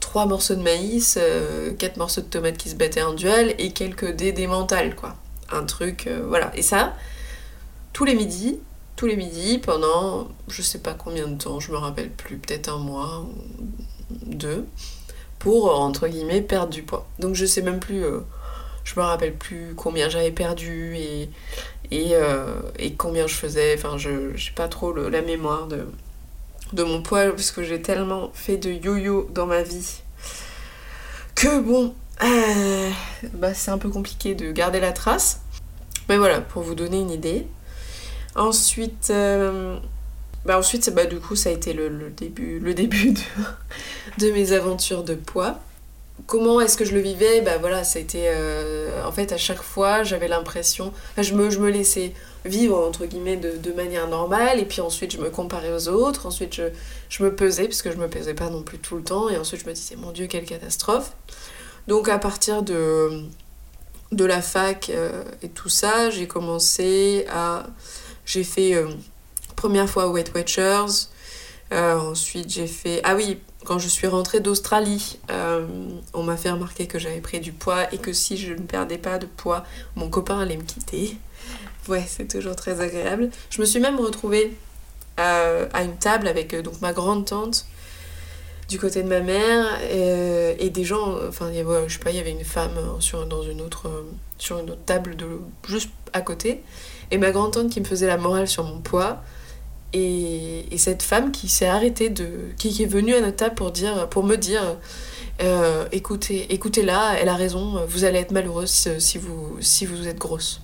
trois 0.00 0.26
morceaux 0.26 0.54
de 0.54 0.62
maïs, 0.62 1.18
euh, 1.20 1.72
quatre 1.74 1.96
morceaux 1.96 2.20
de 2.20 2.26
tomates 2.26 2.56
qui 2.56 2.70
se 2.70 2.74
battaient 2.74 3.02
en 3.02 3.14
duel 3.14 3.54
et 3.58 3.72
quelques 3.72 4.14
dés 4.14 4.46
mentales, 4.46 4.94
quoi. 4.94 5.16
Un 5.50 5.64
truc, 5.64 6.06
euh, 6.06 6.24
voilà. 6.26 6.50
Et 6.56 6.62
ça, 6.62 6.94
tous 7.92 8.04
les 8.04 8.14
midis, 8.14 8.58
tous 8.96 9.06
les 9.06 9.16
midis, 9.16 9.58
pendant 9.58 10.28
je 10.48 10.62
sais 10.62 10.78
pas 10.78 10.94
combien 10.94 11.28
de 11.28 11.38
temps, 11.38 11.60
je 11.60 11.72
me 11.72 11.76
rappelle 11.76 12.10
plus, 12.10 12.36
peut-être 12.38 12.68
un 12.68 12.78
mois 12.78 13.20
ou 13.20 14.34
deux, 14.34 14.66
pour, 15.38 15.78
entre 15.80 16.08
guillemets, 16.08 16.42
perdre 16.42 16.72
du 16.72 16.82
poids. 16.82 17.06
Donc 17.18 17.34
je 17.34 17.46
sais 17.46 17.62
même 17.62 17.80
plus, 17.80 18.04
euh, 18.04 18.20
je 18.84 18.98
me 18.98 19.04
rappelle 19.04 19.34
plus 19.34 19.74
combien 19.76 20.08
j'avais 20.08 20.32
perdu 20.32 20.96
et, 20.96 21.30
et, 21.90 22.14
et, 22.78 22.94
combien 22.94 23.26
je 23.26 23.34
faisais, 23.34 23.74
enfin 23.76 23.96
je 23.96 24.34
j'ai 24.36 24.52
pas 24.52 24.68
trop 24.68 24.92
la 24.92 25.22
mémoire 25.22 25.66
de, 25.66 25.86
de 26.72 26.82
mon 26.82 27.02
poids 27.02 27.30
parce 27.30 27.50
que 27.50 27.62
j'ai 27.62 27.80
tellement 27.80 28.30
fait 28.34 28.56
de 28.56 28.70
yo-yo 28.70 29.28
dans 29.32 29.46
ma 29.46 29.62
vie 29.62 30.00
que 31.36 31.60
bon, 31.60 31.94
euh, 32.22 32.90
bah, 33.34 33.54
c'est 33.54 33.70
un 33.70 33.78
peu 33.78 33.88
compliqué 33.88 34.34
de 34.34 34.52
garder 34.52 34.80
la 34.80 34.92
trace. 34.92 35.40
Mais 36.08 36.16
voilà, 36.16 36.40
pour 36.40 36.62
vous 36.62 36.74
donner 36.74 36.98
une 36.98 37.10
idée. 37.10 37.46
Ensuite, 38.34 39.08
euh, 39.10 39.78
bah 40.44 40.58
ensuite 40.58 40.90
bah, 40.94 41.06
du 41.06 41.18
coup, 41.18 41.36
ça 41.36 41.48
a 41.48 41.52
été 41.52 41.72
le, 41.72 42.10
début, 42.10 42.58
le 42.58 42.74
début 42.74 43.14
de, 44.18 44.30
mes 44.30 44.52
aventures 44.52 45.04
de 45.04 45.14
poids 45.14 45.60
comment 46.26 46.60
est-ce 46.60 46.76
que 46.76 46.84
je 46.84 46.94
le 46.94 47.00
vivais? 47.00 47.40
Bah 47.42 47.58
voilà, 47.58 47.84
ça 47.84 47.98
a 47.98 48.02
été. 48.02 48.24
Euh, 48.26 49.04
en 49.04 49.12
fait, 49.12 49.32
à 49.32 49.36
chaque 49.36 49.62
fois, 49.62 50.02
j'avais 50.02 50.28
l'impression. 50.28 50.92
je, 51.18 51.34
me, 51.34 51.50
je 51.50 51.58
me 51.58 51.70
laissais 51.70 52.12
vivre, 52.44 52.78
entre 52.78 53.06
guillemets, 53.06 53.36
de, 53.36 53.72
manière 53.72 54.08
normale, 54.08 54.58
et 54.60 54.64
puis 54.64 54.80
ensuite, 54.80 55.12
je 55.12 55.18
me 55.18 55.30
comparais 55.30 55.72
aux 55.72 55.88
autres, 55.88 56.26
ensuite, 56.26 56.54
je, 56.54 56.62
je 57.08 57.22
me 57.22 57.34
pesais, 57.34 57.64
parce 57.64 57.82
que 57.82 57.90
je 57.90 57.96
me 57.96 58.08
pesais 58.08 58.34
pas 58.34 58.48
non 58.48 58.62
plus 58.62 58.78
tout 58.78 58.96
le 58.96 59.02
temps, 59.02 59.28
et 59.28 59.36
ensuite, 59.36 59.62
je 59.62 59.66
me 59.66 59.74
disais, 59.74 59.96
mon 59.96 60.12
Dieu, 60.12 60.26
quelle 60.26 60.44
catastrophe. 60.44 61.12
Donc, 61.86 62.08
à 62.08 62.18
partir 62.18 62.62
de, 62.62 63.24
de 64.12 64.24
la 64.24 64.42
fac 64.42 64.90
euh, 64.90 65.24
et 65.42 65.48
tout 65.48 65.68
ça, 65.68 66.10
j'ai 66.10 66.26
commencé 66.26 67.26
à. 67.30 67.66
J'ai 68.24 68.44
fait. 68.44 68.74
Euh, 68.74 68.88
première 69.54 69.88
fois 69.88 70.10
Weight 70.10 70.32
Watchers. 70.34 71.08
ensuite, 71.70 72.50
j'ai 72.50 72.66
fait. 72.66 73.00
Ah 73.04 73.14
oui, 73.14 73.38
quand 73.66 73.78
je 73.78 73.88
suis 73.88 74.06
rentrée 74.06 74.40
d'Australie, 74.40 75.18
euh, 75.30 75.66
on 76.14 76.22
m'a 76.22 76.36
fait 76.36 76.50
remarquer 76.50 76.86
que 76.86 76.98
j'avais 76.98 77.20
pris 77.20 77.40
du 77.40 77.52
poids 77.52 77.92
et 77.92 77.98
que 77.98 78.12
si 78.12 78.38
je 78.38 78.54
ne 78.54 78.62
perdais 78.62 78.96
pas 78.96 79.18
de 79.18 79.26
poids, 79.26 79.64
mon 79.96 80.08
copain 80.08 80.38
allait 80.38 80.56
me 80.56 80.62
quitter. 80.62 81.18
Ouais, 81.88 82.04
c'est 82.06 82.28
toujours 82.28 82.56
très 82.56 82.80
agréable. 82.80 83.30
Je 83.50 83.60
me 83.60 83.66
suis 83.66 83.80
même 83.80 83.98
retrouvée 83.98 84.56
euh, 85.18 85.68
à 85.72 85.82
une 85.82 85.96
table 85.96 86.28
avec 86.28 86.54
euh, 86.54 86.62
donc 86.62 86.80
ma 86.80 86.92
grande 86.92 87.26
tante 87.26 87.66
du 88.68 88.78
côté 88.78 89.02
de 89.02 89.08
ma 89.08 89.20
mère 89.20 89.66
et, 89.90 90.70
des 90.70 90.84
gens. 90.84 91.16
Enfin, 91.28 91.48
il 91.50 91.56
y 91.56 91.60
avait, 91.60 91.88
je 91.88 91.94
sais 91.94 92.00
pas, 92.00 92.10
il 92.10 92.16
y 92.16 92.20
avait 92.20 92.32
une 92.32 92.44
femme 92.44 92.78
sur, 93.00 93.26
dans 93.26 93.42
une 93.42 93.60
autre, 93.60 94.04
sur 94.38 94.58
une 94.58 94.70
autre 94.70 94.84
table 94.84 95.16
juste 95.68 95.90
à 96.12 96.20
côté 96.20 96.62
et 97.10 97.18
ma 97.18 97.30
grande 97.30 97.52
tante 97.52 97.70
qui 97.70 97.80
me 97.80 97.84
faisait 97.84 98.06
la 98.06 98.16
morale 98.16 98.48
sur 98.48 98.64
mon 98.64 98.80
poids. 98.80 99.22
Et, 99.92 100.64
cette 100.76 101.02
femme 101.02 101.32
qui 101.32 101.48
s'est 101.48 101.66
arrêtée 101.66 102.10
de. 102.10 102.28
Qui, 102.58 102.82
est 102.82 102.86
venue 102.86 103.14
à 103.14 103.20
notre 103.20 103.36
table 103.36 103.54
pour, 103.54 103.70
dire, 103.70 104.08
pour 104.08 104.24
me 104.24 104.36
dire 104.36 104.76
euh, 105.42 105.86
écoutez, 105.92 106.52
écoutez-la, 106.52 107.18
elle 107.20 107.28
a 107.28 107.34
raison, 107.34 107.84
vous 107.86 108.04
allez 108.04 108.18
être 108.18 108.30
malheureuse 108.30 108.88
si 108.98 109.18
vous, 109.18 109.56
si 109.60 109.86
vous 109.86 110.06
êtes 110.06 110.18
grosse. 110.18 110.60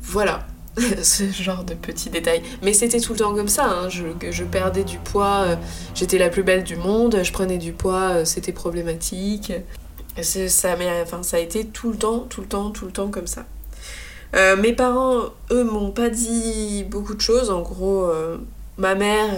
Voilà, 0.00 0.46
ce 1.02 1.24
genre 1.30 1.64
de 1.64 1.74
petits 1.74 2.10
détails. 2.10 2.42
Mais 2.62 2.72
c'était 2.72 3.00
tout 3.00 3.12
le 3.12 3.18
temps 3.18 3.34
comme 3.34 3.48
ça, 3.48 3.64
hein. 3.64 3.88
je, 3.88 4.44
perdais 4.44 4.84
du 4.84 4.98
poids, 4.98 5.44
euh, 5.46 5.56
j'étais 5.94 6.18
la 6.18 6.28
plus 6.28 6.42
belle 6.42 6.64
du 6.64 6.76
monde, 6.76 7.20
je 7.22 7.32
prenais 7.32 7.58
du 7.58 7.72
poids, 7.72 8.10
euh, 8.10 8.24
c'était 8.24 8.52
problématique. 8.52 9.52
Ça, 10.22 10.76
enfin, 11.02 11.22
ça 11.22 11.36
a 11.36 11.40
été 11.40 11.66
tout 11.66 11.90
le 11.90 11.98
temps, 11.98 12.20
tout 12.20 12.40
le 12.40 12.46
temps, 12.46 12.70
tout 12.70 12.86
le 12.86 12.92
temps 12.92 13.08
comme 13.08 13.26
ça. 13.26 13.44
Euh, 14.34 14.56
mes 14.56 14.72
parents, 14.72 15.24
eux, 15.50 15.64
m'ont 15.64 15.90
pas 15.90 16.08
dit 16.08 16.84
beaucoup 16.88 17.14
de 17.14 17.20
choses. 17.20 17.50
En 17.50 17.60
gros, 17.60 18.10
ma 18.78 18.94
mère, 18.94 19.34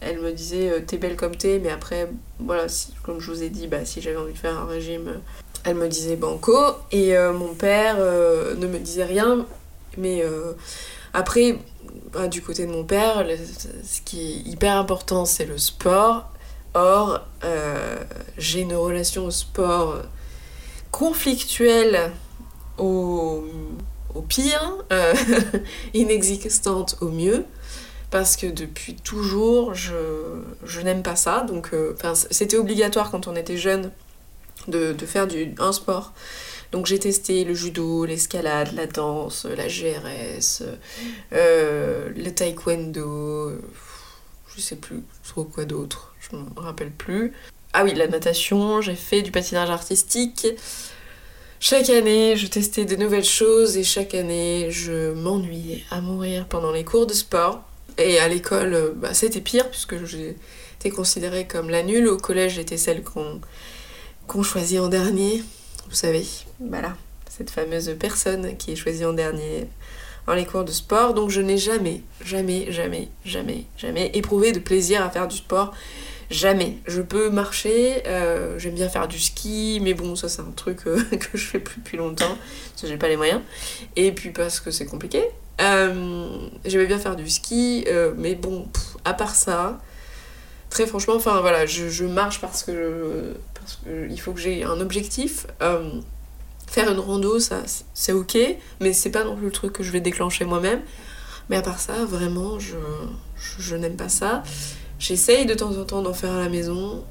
elle, 0.00 0.20
me 0.20 0.32
disait 0.32 0.82
t'es 0.86 0.96
belle 0.96 1.16
comme 1.16 1.36
t'es, 1.36 1.58
mais 1.62 1.70
après, 1.70 2.08
voilà, 2.38 2.64
comme 3.02 3.20
je 3.20 3.30
vous 3.30 3.42
ai 3.42 3.50
dit, 3.50 3.66
bah, 3.66 3.84
si 3.84 4.00
j'avais 4.00 4.16
envie 4.16 4.32
de 4.32 4.38
faire 4.38 4.58
un 4.58 4.64
régime, 4.64 5.20
elle 5.64 5.74
me 5.74 5.86
disait 5.86 6.16
banco. 6.16 6.56
Et 6.92 7.14
mon 7.34 7.52
père 7.52 7.98
ne 7.98 8.66
me 8.66 8.78
disait 8.78 9.04
rien, 9.04 9.44
mais 9.96 10.22
après, 11.12 11.58
bah, 12.12 12.28
du 12.28 12.42
côté 12.42 12.66
de 12.66 12.72
mon 12.72 12.84
père, 12.84 13.26
ce 13.84 14.00
qui 14.02 14.20
est 14.20 14.50
hyper 14.50 14.76
important, 14.76 15.24
c'est 15.24 15.46
le 15.46 15.58
sport. 15.58 16.30
Or, 16.74 17.26
j'ai 18.38 18.60
une 18.60 18.74
relation 18.74 19.26
au 19.26 19.30
sport 19.30 20.02
conflictuelle 20.90 22.12
au 22.78 23.44
au 24.14 24.22
pire, 24.22 24.76
euh, 24.92 25.14
inexistante 25.94 26.96
au 27.00 27.08
mieux, 27.08 27.44
parce 28.10 28.36
que 28.36 28.46
depuis 28.46 28.94
toujours, 28.94 29.74
je, 29.74 30.80
n'aime 30.82 31.02
pas 31.02 31.16
ça. 31.16 31.42
Donc, 31.42 31.70
euh, 31.72 31.96
c'était 32.30 32.56
obligatoire 32.56 33.10
quand 33.10 33.28
on 33.28 33.36
était 33.36 33.56
jeune 33.56 33.90
de, 34.68 34.94
faire 35.06 35.26
du, 35.26 35.54
un 35.58 35.72
sport. 35.72 36.12
Donc 36.72 36.86
j'ai 36.86 36.98
testé 36.98 37.44
le 37.44 37.54
judo, 37.54 38.04
l'escalade, 38.04 38.72
la 38.74 38.86
danse, 38.86 39.44
la 39.44 39.66
GRS, 39.66 40.62
euh, 41.32 42.10
le 42.14 42.30
taekwondo, 42.30 43.52
je 44.54 44.60
sais 44.60 44.76
plus 44.76 45.02
trop 45.28 45.44
quoi 45.44 45.64
d'autre, 45.64 46.14
je 46.20 46.36
me 46.36 46.44
rappelle 46.56 46.92
plus. 46.92 47.32
Ah 47.72 47.84
oui, 47.84 47.94
la 47.94 48.06
natation, 48.06 48.80
j'ai 48.80 48.94
fait 48.94 49.22
du 49.22 49.30
patinage 49.30 49.70
artistique, 49.70 50.46
chaque 51.62 51.90
année, 51.90 52.36
je 52.36 52.46
testais 52.46 52.86
de 52.86 52.96
nouvelles 52.96 53.22
choses 53.22 53.76
et 53.76 53.84
chaque 53.84 54.14
année, 54.14 54.68
je 54.70 55.12
m'ennuyais 55.12 55.84
à 55.90 56.00
mourir 56.00 56.46
pendant 56.46 56.72
les 56.72 56.84
cours 56.84 57.06
de 57.06 57.12
sport. 57.12 57.62
Et 57.98 58.18
à 58.18 58.28
l'école, 58.28 58.94
bah, 58.96 59.12
c'était 59.12 59.42
pire 59.42 59.68
puisque 59.68 60.02
j'étais 60.06 60.88
considérée 60.88 61.46
comme 61.46 61.68
la 61.68 61.82
nulle. 61.82 62.08
Au 62.08 62.16
collège, 62.16 62.54
j'étais 62.54 62.78
celle 62.78 63.02
qu'on 63.02 64.42
choisit 64.42 64.80
en 64.80 64.88
dernier. 64.88 65.42
Vous 65.90 65.96
savez, 65.96 66.24
voilà, 66.60 66.96
cette 67.28 67.50
fameuse 67.50 67.94
personne 67.98 68.56
qui 68.56 68.70
est 68.70 68.76
choisie 68.76 69.04
en 69.04 69.12
dernier 69.12 69.66
dans 70.28 70.34
les 70.34 70.46
cours 70.46 70.64
de 70.64 70.70
sport. 70.70 71.14
Donc 71.14 71.30
je 71.30 71.40
n'ai 71.40 71.58
jamais, 71.58 72.02
jamais, 72.24 72.70
jamais, 72.70 73.08
jamais, 73.24 73.64
jamais 73.76 74.10
éprouvé 74.14 74.52
de 74.52 74.60
plaisir 74.60 75.02
à 75.02 75.10
faire 75.10 75.26
du 75.26 75.36
sport. 75.36 75.74
Jamais. 76.30 76.78
Je 76.86 77.02
peux 77.02 77.28
marcher, 77.28 78.06
euh, 78.06 78.56
j'aime 78.56 78.74
bien 78.74 78.88
faire 78.88 79.08
du 79.08 79.18
ski, 79.18 79.80
mais 79.82 79.94
bon, 79.94 80.14
ça 80.14 80.28
c'est 80.28 80.42
un 80.42 80.52
truc 80.54 80.86
euh, 80.86 81.02
que 81.10 81.36
je 81.36 81.44
fais 81.44 81.58
plus 81.58 81.80
depuis 81.80 81.96
longtemps, 81.96 82.38
parce 82.70 82.82
que 82.82 82.86
j'ai 82.86 82.96
pas 82.96 83.08
les 83.08 83.16
moyens. 83.16 83.40
Et 83.96 84.12
puis 84.12 84.30
parce 84.30 84.60
que 84.60 84.70
c'est 84.70 84.86
compliqué. 84.86 85.24
Euh, 85.60 86.48
J'aimais 86.64 86.86
bien 86.86 87.00
faire 87.00 87.16
du 87.16 87.28
ski, 87.28 87.84
euh, 87.88 88.14
mais 88.16 88.36
bon, 88.36 88.68
à 89.04 89.12
part 89.12 89.34
ça, 89.34 89.80
très 90.70 90.86
franchement, 90.86 91.14
enfin 91.16 91.40
voilà, 91.40 91.66
je, 91.66 92.04
marche 92.04 92.40
parce 92.40 92.62
que, 92.62 93.34
parce 93.54 93.80
que 93.84 94.08
il 94.08 94.20
faut 94.20 94.32
que 94.32 94.40
j'ai 94.40 94.64
un 94.64 94.80
objectif. 94.80 95.46
faire 96.66 96.90
une 96.90 97.00
rando, 97.00 97.40
ça 97.40 97.62
c'est 97.94 98.12
ok, 98.12 98.38
mais 98.80 98.92
c'est 98.92 99.10
pas 99.10 99.24
non 99.24 99.36
plus 99.36 99.46
le 99.46 99.52
truc 99.52 99.72
que 99.72 99.82
je 99.82 99.90
vais 99.90 100.00
déclencher 100.00 100.44
moi-même. 100.44 100.80
Mais 101.50 101.56
à 101.56 101.62
part 101.62 101.80
ça, 101.80 102.04
vraiment, 102.04 102.60
je, 102.60 102.76
je 103.58 103.74
n'aime 103.74 103.96
pas 103.96 104.08
ça. 104.08 104.42
J'essaye 105.00 105.46
de 105.46 105.54
temps 105.54 105.76
en 105.76 105.84
temps 105.84 106.02
d'en 106.02 106.14
faire 106.14 106.32
à 106.32 106.40
la 106.40 106.48
maison, 106.48 107.02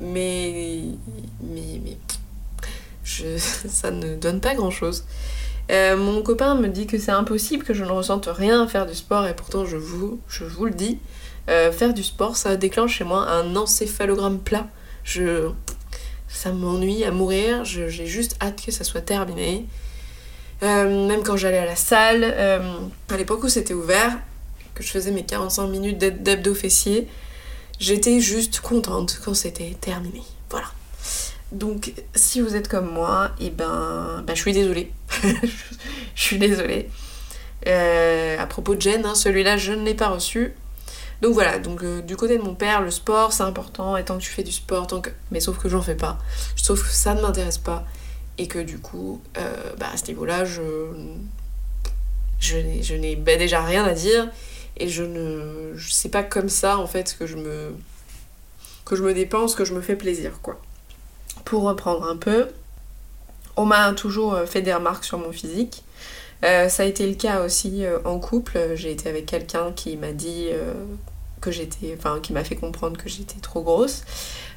mais, 0.00 0.84
mais, 1.42 1.80
mais 1.84 1.98
je, 3.04 3.36
ça 3.38 3.90
ne 3.90 4.16
donne 4.16 4.40
pas 4.40 4.54
grand 4.54 4.70
chose. 4.70 5.04
Euh, 5.70 5.96
mon 5.96 6.22
copain 6.22 6.54
me 6.54 6.68
dit 6.68 6.86
que 6.86 6.98
c'est 6.98 7.10
impossible 7.10 7.64
que 7.64 7.72
je 7.74 7.84
ne 7.84 7.90
ressente 7.90 8.28
rien 8.30 8.62
à 8.62 8.66
faire 8.66 8.86
du 8.86 8.94
sport 8.94 9.26
et 9.26 9.34
pourtant 9.34 9.64
je 9.64 9.76
vous, 9.76 10.20
je 10.28 10.44
vous 10.44 10.66
le 10.66 10.72
dis, 10.72 10.98
euh, 11.48 11.72
faire 11.72 11.94
du 11.94 12.02
sport 12.02 12.36
ça 12.36 12.56
déclenche 12.56 12.98
chez 12.98 13.04
moi 13.04 13.28
un 13.28 13.56
encéphalogramme 13.56 14.38
plat. 14.38 14.66
Je, 15.04 15.50
ça 16.28 16.52
m'ennuie 16.52 17.04
à 17.04 17.10
mourir, 17.10 17.64
j'ai 17.64 18.06
juste 18.06 18.36
hâte 18.40 18.64
que 18.64 18.72
ça 18.72 18.84
soit 18.84 19.02
terminé. 19.02 19.66
Euh, 20.62 21.06
même 21.06 21.22
quand 21.22 21.36
j'allais 21.36 21.58
à 21.58 21.66
la 21.66 21.76
salle, 21.76 22.24
à 22.24 23.16
l'époque 23.16 23.44
où 23.44 23.48
c'était 23.48 23.74
ouvert, 23.74 24.16
que 24.74 24.82
je 24.82 24.90
faisais 24.90 25.10
mes 25.10 25.24
45 25.24 25.66
minutes 25.66 25.98
d'abdos 25.98 26.54
fessiers, 26.54 27.06
j'étais 27.78 28.20
juste 28.20 28.60
contente 28.60 29.20
quand 29.24 29.34
c'était 29.34 29.76
terminé. 29.80 30.22
Voilà. 30.50 30.68
Donc 31.52 31.92
si 32.14 32.40
vous 32.40 32.56
êtes 32.56 32.68
comme 32.68 32.90
moi, 32.90 33.30
et 33.38 33.46
eh 33.46 33.50
ben, 33.50 34.24
ben 34.26 34.34
je 34.34 34.40
suis 34.40 34.52
désolée. 34.52 34.90
je 36.14 36.22
suis 36.22 36.38
désolée. 36.38 36.88
Euh, 37.66 38.38
à 38.38 38.46
propos 38.46 38.74
de 38.74 38.82
Jen, 38.82 39.06
hein, 39.06 39.14
celui-là 39.14 39.56
je 39.56 39.72
ne 39.72 39.84
l'ai 39.84 39.94
pas 39.94 40.08
reçu. 40.08 40.52
Donc 41.22 41.32
voilà, 41.32 41.58
donc 41.58 41.82
euh, 41.82 42.02
du 42.02 42.16
côté 42.16 42.36
de 42.36 42.42
mon 42.42 42.54
père, 42.54 42.80
le 42.82 42.90
sport 42.90 43.32
c'est 43.32 43.42
important, 43.42 43.96
et 43.96 44.04
tant 44.04 44.18
que 44.18 44.22
tu 44.22 44.30
fais 44.30 44.42
du 44.42 44.52
sport, 44.52 44.86
tant 44.86 45.00
que... 45.00 45.10
mais 45.30 45.40
sauf 45.40 45.58
que 45.58 45.68
j'en 45.68 45.82
fais 45.82 45.94
pas, 45.94 46.18
sauf 46.56 46.82
que 46.82 46.92
ça 46.92 47.14
ne 47.14 47.22
m'intéresse 47.22 47.58
pas, 47.58 47.84
et 48.36 48.48
que 48.48 48.58
du 48.58 48.78
coup, 48.78 49.22
euh, 49.38 49.72
bah, 49.78 49.86
à 49.92 49.96
ce 49.96 50.06
niveau-là, 50.06 50.44
je, 50.44 50.92
n'ai 52.96 53.16
bah, 53.16 53.36
déjà 53.36 53.62
rien 53.62 53.84
à 53.84 53.94
dire, 53.94 54.28
et 54.76 54.88
je 54.88 55.02
ne 55.02 55.72
je 55.76 55.92
sais 55.92 56.08
pas 56.08 56.22
comme 56.22 56.48
ça 56.48 56.78
en 56.78 56.86
fait 56.86 57.16
que 57.18 57.26
je 57.26 57.36
me 57.36 57.74
que 58.84 58.96
je 58.96 59.02
me 59.02 59.14
dépense 59.14 59.54
que 59.54 59.64
je 59.64 59.72
me 59.72 59.80
fais 59.80 59.96
plaisir 59.96 60.40
quoi. 60.42 60.60
Pour 61.44 61.62
reprendre 61.62 62.06
un 62.06 62.16
peu 62.16 62.48
on 63.56 63.66
m'a 63.66 63.92
toujours 63.92 64.34
euh, 64.34 64.46
fait 64.46 64.62
des 64.62 64.74
remarques 64.74 65.04
sur 65.04 65.18
mon 65.18 65.32
physique 65.32 65.84
euh, 66.42 66.68
ça 66.68 66.82
a 66.82 66.86
été 66.86 67.06
le 67.06 67.14
cas 67.14 67.42
aussi 67.42 67.84
euh, 67.84 67.98
en 68.04 68.18
couple 68.18 68.58
j'ai 68.74 68.90
été 68.90 69.08
avec 69.08 69.26
quelqu'un 69.26 69.72
qui 69.72 69.96
m'a 69.96 70.12
dit 70.12 70.48
que 71.40 71.50
j'étais 71.50 71.94
enfin 71.96 72.20
qui 72.20 72.32
m'a 72.32 72.44
fait 72.44 72.56
comprendre 72.56 72.96
que 72.96 73.08
j'étais 73.08 73.40
trop 73.40 73.62
grosse 73.62 74.04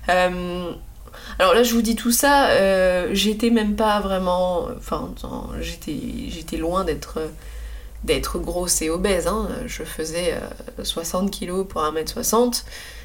alors 0.08 1.54
là 1.54 1.64
je 1.64 1.74
vous 1.74 1.82
dis 1.82 1.96
tout 1.96 2.12
ça 2.12 3.14
j'étais 3.14 3.50
même 3.50 3.76
pas 3.76 4.00
vraiment 4.00 4.68
enfin 4.78 5.14
j'étais 5.60 6.58
loin 6.58 6.84
d'être 6.84 7.20
d'être 8.04 8.40
grosse 8.40 8.82
et 8.82 8.90
obèse. 8.90 9.28
Hein. 9.28 9.50
Je 9.66 9.84
faisais 9.84 10.36
60 10.82 11.28
euh, 11.28 11.30
kilos 11.30 11.68
pour 11.68 11.82
1m60. 11.82 12.64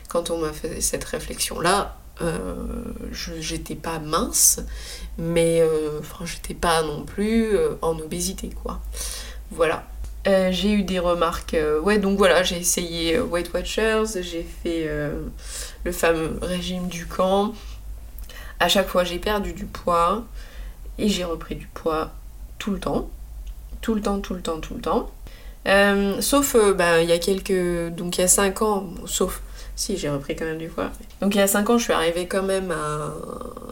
Quand 0.08 0.30
on 0.30 0.38
m'a 0.38 0.52
fait 0.52 0.80
cette 0.80 1.04
réflexion-là, 1.04 1.96
euh, 2.20 2.54
j'étais 3.10 3.74
pas 3.74 3.98
mince, 3.98 4.60
mais 5.18 5.60
euh, 5.60 6.00
enfin, 6.00 6.24
j'étais 6.24 6.54
pas 6.54 6.82
non 6.82 7.04
plus 7.04 7.56
en 7.80 7.98
obésité, 7.98 8.50
quoi. 8.50 8.80
Voilà. 9.50 9.84
j'ai 10.24 10.72
eu 10.72 10.82
des 10.82 10.98
remarques. 10.98 11.56
ouais, 11.82 11.98
donc 11.98 12.18
voilà, 12.18 12.42
j'ai 12.42 12.58
essayé 12.58 13.18
Weight 13.20 13.52
Watchers, 13.52 14.04
j'ai 14.20 14.46
fait 14.62 14.88
le 15.84 15.92
fameux 15.92 16.38
régime 16.42 16.88
du 16.88 17.06
camp. 17.06 17.54
À 18.60 18.68
chaque 18.68 18.88
fois, 18.88 19.04
j'ai 19.04 19.18
perdu 19.18 19.52
du 19.52 19.66
poids 19.66 20.24
et 20.98 21.08
j'ai 21.08 21.24
repris 21.24 21.56
du 21.56 21.66
poids 21.66 22.12
tout 22.58 22.70
le 22.70 22.78
temps 22.78 23.10
tout 23.82 23.94
le 23.94 24.00
temps, 24.00 24.20
tout 24.20 24.32
le 24.32 24.40
temps, 24.40 24.60
tout 24.60 24.74
le 24.74 24.80
temps. 24.80 25.10
Euh, 25.68 26.20
sauf, 26.22 26.54
euh, 26.54 26.72
bah, 26.72 27.02
il 27.02 27.08
y 27.08 27.12
a 27.12 27.18
quelques... 27.18 27.92
Donc 27.94 28.16
il 28.16 28.22
y 28.22 28.24
a 28.24 28.28
5 28.28 28.62
ans, 28.62 28.86
sauf... 29.04 29.42
Si, 29.82 29.96
j'ai 29.96 30.08
repris 30.08 30.36
quand 30.36 30.44
même 30.44 30.58
du 30.58 30.68
poids. 30.68 30.92
Donc 31.20 31.34
il 31.34 31.38
y 31.38 31.40
a 31.40 31.48
5 31.48 31.68
ans, 31.70 31.76
je 31.76 31.82
suis 31.82 31.92
arrivée 31.92 32.28
quand 32.28 32.44
même 32.44 32.70
à 32.70 33.12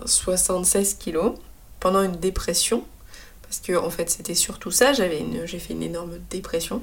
76 0.07 0.95
kilos 0.95 1.35
pendant 1.79 2.03
une 2.03 2.17
dépression. 2.17 2.83
Parce 3.43 3.61
que 3.61 3.77
en 3.77 3.91
fait, 3.91 4.11
c'était 4.11 4.35
surtout 4.35 4.73
ça. 4.73 4.93
J'avais 4.93 5.21
une... 5.21 5.47
J'ai 5.47 5.61
fait 5.61 5.73
une 5.73 5.85
énorme 5.85 6.19
dépression. 6.29 6.83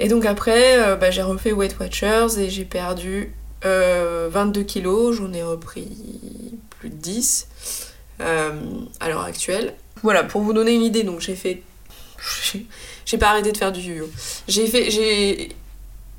Et 0.00 0.08
donc 0.08 0.26
après, 0.26 0.76
euh, 0.80 0.96
bah, 0.96 1.12
j'ai 1.12 1.22
refait 1.22 1.52
Weight 1.52 1.78
Watchers 1.78 2.36
et 2.36 2.50
j'ai 2.50 2.64
perdu 2.64 3.32
22 3.62 4.64
kilos. 4.64 5.18
J'en 5.18 5.32
ai 5.32 5.44
repris 5.44 5.88
plus 6.80 6.90
de 6.90 6.96
10 6.96 7.46
à 8.18 9.08
l'heure 9.08 9.22
actuelle. 9.22 9.74
Voilà, 10.02 10.24
pour 10.24 10.40
vous 10.40 10.52
donner 10.52 10.74
une 10.74 10.82
idée, 10.82 11.04
donc 11.04 11.20
j'ai 11.20 11.36
fait 11.36 11.62
j'ai 13.06 13.18
pas 13.18 13.30
arrêté 13.30 13.52
de 13.52 13.56
faire 13.56 13.70
du 13.70 13.80
yo-yo. 13.80 14.10
J'ai 14.48 14.66
fait, 14.66 14.90
j'ai 14.90 15.54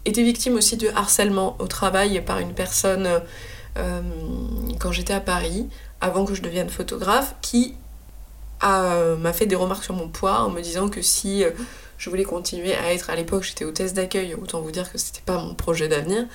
été 0.05 0.24
victime 0.24 0.55
aussi 0.55 0.77
de 0.77 0.89
harcèlement 0.89 1.55
au 1.60 1.67
travail 1.67 2.22
par 2.25 2.39
une 2.39 2.53
personne 2.53 3.22
euh, 3.77 4.01
quand 4.79 4.91
j'étais 4.91 5.13
à 5.13 5.22
Paris, 5.22 5.67
avant 6.01 6.25
que 6.25 6.33
je 6.33 6.41
devienne 6.41 6.69
photographe, 6.69 7.36
qui 7.41 7.75
m'a 8.62 9.33
fait 9.33 9.45
des 9.45 9.57
remarques 9.57 9.83
sur 9.83 9.93
mon 9.93 10.07
poids 10.07 10.39
en 10.39 10.50
me 10.50 10.62
disant 10.62 10.88
que 10.88 11.01
si 11.01 11.43
euh, 11.43 11.51
je 11.98 12.10
voulais 12.10 12.24
continuer 12.24 12.74
à 12.74 12.93
être 12.93 13.10
à 13.10 13.15
l'époque, 13.15 13.43
j'étais 13.43 13.65
hôtesse 13.65 13.93
d'accueil, 13.93 14.36
autant 14.36 14.62
vous 14.62 14.72
dire 14.72 14.89
que 14.89 14.98
c'était 14.98 15.24
pas 15.25 15.38
mon 15.38 15.53
projet 15.53 15.89
d'avenir, 15.89 16.25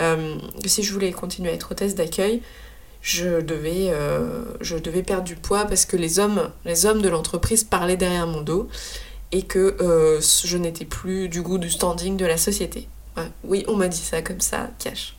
euh, 0.00 0.36
que 0.60 0.68
si 0.68 0.82
je 0.82 0.92
voulais 0.92 1.12
continuer 1.12 1.50
à 1.50 1.52
être 1.52 1.70
hôtesse 1.70 1.94
d'accueil, 1.94 2.42
je 3.00 3.40
devais, 3.40 3.92
je 4.60 4.76
devais 4.76 5.04
perdre 5.04 5.22
du 5.22 5.36
poids 5.36 5.66
parce 5.66 5.86
que 5.86 5.96
les 5.96 6.18
hommes, 6.18 6.50
les 6.64 6.84
hommes 6.84 7.00
de 7.00 7.08
l'entreprise 7.08 7.62
parlaient 7.62 7.96
derrière 7.96 8.26
mon 8.26 8.40
dos 8.40 8.68
et 9.32 9.42
que 9.42 9.76
euh, 9.80 10.20
je 10.20 10.56
n'étais 10.56 10.84
plus 10.84 11.28
du 11.28 11.42
goût 11.42 11.58
du 11.58 11.70
standing 11.70 12.16
de 12.16 12.26
la 12.26 12.36
société. 12.36 12.88
Oui, 13.44 13.64
on 13.68 13.76
m'a 13.76 13.88
dit 13.88 13.98
ça 13.98 14.22
comme 14.22 14.40
ça, 14.40 14.70
cash. 14.78 15.14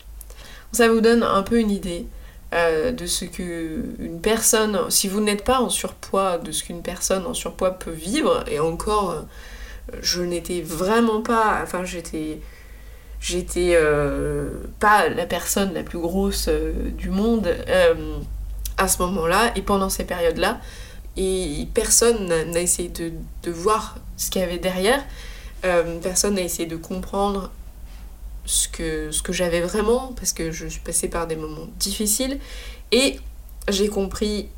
Ça 0.71 0.87
vous 0.87 1.01
donne 1.01 1.23
un 1.23 1.43
peu 1.43 1.59
une 1.59 1.71
idée 1.71 2.05
euh, 2.51 2.91
de 2.91 3.05
ce 3.05 3.25
que 3.25 3.83
une 3.99 4.21
personne, 4.21 4.89
si 4.89 5.07
vous 5.07 5.21
n'êtes 5.21 5.43
pas 5.43 5.59
en 5.59 5.69
surpoids, 5.69 6.39
de 6.39 6.51
ce 6.51 6.63
qu'une 6.63 6.81
personne 6.81 7.25
en 7.27 7.35
surpoids 7.35 7.77
peut 7.77 7.91
vivre. 7.91 8.43
Et 8.47 8.59
encore, 8.59 9.11
euh, 9.11 9.21
je 10.01 10.21
n'étais 10.23 10.61
vraiment 10.61 11.21
pas, 11.21 11.59
enfin 11.61 11.83
j'étais, 11.85 12.41
j'étais 13.21 13.73
euh, 13.73 14.49
pas 14.79 15.09
la 15.09 15.27
personne 15.27 15.73
la 15.73 15.83
plus 15.83 15.99
grosse 15.99 16.49
du 16.97 17.09
monde 17.11 17.55
à 18.77 18.87
ce 18.87 19.01
moment-là 19.03 19.51
et 19.55 19.61
pendant 19.61 19.89
ces 19.89 20.05
périodes-là. 20.05 20.59
Et 21.17 21.67
personne 21.73 22.27
n'a 22.27 22.61
essayé 22.61 22.89
de, 22.89 23.11
de, 23.43 23.51
voir 23.51 23.97
ce 24.17 24.31
qu'il 24.31 24.41
y 24.41 24.45
avait 24.45 24.59
derrière. 24.59 25.03
personne 26.01 26.35
n'a 26.35 26.41
essayé 26.41 26.67
de 26.67 26.77
comprendre 26.77 27.51
ce 28.49 28.67
que, 28.67 29.11
ce 29.11 29.21
que 29.21 29.31
j'avais 29.31 29.61
vraiment, 29.61 30.11
parce 30.15 30.33
que 30.33 30.51
je 30.51 30.65
suis 30.65 30.79
passée 30.79 31.07
par 31.07 31.27
des 31.27 31.35
moments 31.35 31.67
difficiles. 31.77 32.39
Et 32.91 33.19
j'ai 33.69 33.89
compris, 33.89 34.49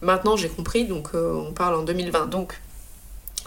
maintenant 0.00 0.36
j'ai 0.36 0.48
compris, 0.48 0.86
donc 0.86 1.08
euh, 1.14 1.34
on 1.34 1.52
parle 1.52 1.74
en 1.74 1.82
2020, 1.82 2.26
donc 2.26 2.60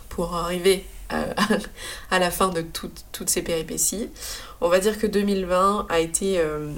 pour 0.09 0.35
arriver 0.35 0.85
à, 1.09 2.19
la 2.19 2.31
fin 2.31 2.49
de 2.49 2.61
toutes 2.61 3.29
ces 3.29 3.41
péripéties, 3.41 4.09
on 4.59 4.67
va 4.67 4.79
dire 4.79 4.97
que 4.99 5.07
2020 5.07 5.87
a 5.89 5.99
été, 5.99 6.39
euh, 6.39 6.69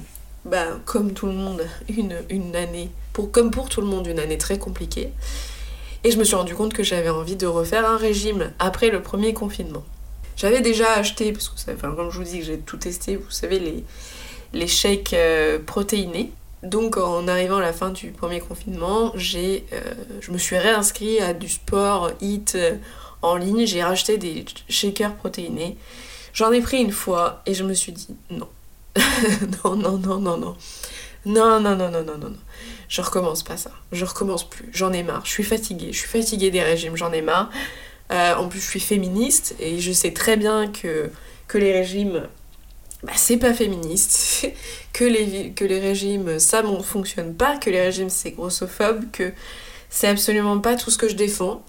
bah, 0.44 0.66
comme 0.84 1.14
tout 1.14 1.26
le 1.26 1.32
monde, 1.32 1.66
une, 1.88 2.22
une 2.30 2.54
année, 2.54 2.90
pour, 3.12 3.32
comme 3.32 3.50
pour 3.50 3.68
tout 3.68 3.80
le 3.80 3.88
monde, 3.88 4.06
une 4.06 4.20
année 4.20 4.38
très 4.38 4.58
compliquée. 4.58 5.10
Et 6.04 6.12
je 6.12 6.18
me 6.18 6.22
suis 6.22 6.36
rendu 6.36 6.54
compte 6.54 6.74
que 6.74 6.84
j'avais 6.84 7.10
envie 7.10 7.36
de 7.36 7.46
refaire 7.46 7.88
un 7.88 7.96
régime 7.96 8.52
après 8.60 8.90
le 8.90 9.02
premier 9.02 9.34
confinement. 9.34 9.84
J'avais 10.36 10.60
déjà 10.60 10.94
acheté, 10.94 11.32
parce 11.32 11.48
que 11.48 11.54
enfin, 11.70 11.94
comme 11.94 12.10
je 12.10 12.18
vous 12.18 12.24
dis 12.24 12.40
que 12.40 12.44
j'ai 12.44 12.58
tout 12.58 12.76
testé, 12.76 13.16
vous 13.16 13.30
savez, 13.30 13.58
les, 13.58 13.84
les 14.52 14.66
shakes 14.66 15.12
euh, 15.12 15.58
protéinés. 15.64 16.32
Donc 16.62 16.96
en 16.96 17.28
arrivant 17.28 17.58
à 17.58 17.60
la 17.60 17.74
fin 17.74 17.90
du 17.90 18.10
premier 18.10 18.40
confinement, 18.40 19.12
j'ai, 19.16 19.66
euh, 19.74 19.80
je 20.20 20.32
me 20.32 20.38
suis 20.38 20.56
réinscrit 20.56 21.20
à 21.20 21.34
du 21.34 21.48
sport 21.48 22.10
HIT 22.22 22.54
euh, 22.54 22.76
en 23.20 23.36
ligne. 23.36 23.66
J'ai 23.66 23.82
racheté 23.82 24.16
des 24.16 24.46
shakers 24.68 25.14
protéinés. 25.14 25.76
J'en 26.32 26.50
ai 26.52 26.62
pris 26.62 26.78
une 26.78 26.90
fois 26.90 27.42
et 27.44 27.52
je 27.52 27.64
me 27.64 27.74
suis 27.74 27.92
dit 27.92 28.08
non. 28.30 28.48
non, 29.64 29.76
non, 29.76 29.98
non, 29.98 30.18
non, 30.18 30.38
non. 30.38 30.56
Non, 31.26 31.60
non, 31.60 31.76
non, 31.76 31.90
non, 31.90 32.02
non, 32.02 32.18
non, 32.18 32.30
non. 32.30 32.36
Je 32.88 33.02
recommence 33.02 33.42
pas 33.42 33.56
ça. 33.56 33.70
Je 33.92 34.04
recommence 34.04 34.48
plus. 34.48 34.68
J'en 34.72 34.92
ai 34.92 35.02
marre. 35.02 35.24
Je 35.24 35.30
suis 35.30 35.44
fatiguée. 35.44 35.92
Je 35.92 35.98
suis 35.98 36.08
fatiguée 36.08 36.50
des 36.50 36.62
régimes. 36.62 36.96
J'en 36.96 37.12
ai 37.12 37.22
marre. 37.22 37.50
Euh, 38.12 38.34
en 38.34 38.48
plus, 38.48 38.60
je 38.60 38.66
suis 38.66 38.80
féministe 38.80 39.54
et 39.58 39.80
je 39.80 39.92
sais 39.92 40.12
très 40.12 40.36
bien 40.36 40.68
que, 40.68 41.10
que 41.48 41.58
les 41.58 41.72
régimes, 41.72 42.26
bah, 43.02 43.12
c'est 43.16 43.38
pas 43.38 43.54
féministe, 43.54 44.48
que, 44.92 45.04
les, 45.04 45.52
que 45.52 45.64
les 45.64 45.80
régimes, 45.80 46.38
ça 46.38 46.62
ne 46.62 46.82
fonctionne 46.82 47.34
pas, 47.34 47.56
que 47.56 47.70
les 47.70 47.80
régimes, 47.80 48.10
c'est 48.10 48.32
grossophobe, 48.32 49.10
que 49.12 49.32
c'est 49.88 50.08
absolument 50.08 50.58
pas 50.58 50.76
tout 50.76 50.90
ce 50.90 50.98
que 50.98 51.08
je 51.08 51.14
défends. 51.14 51.64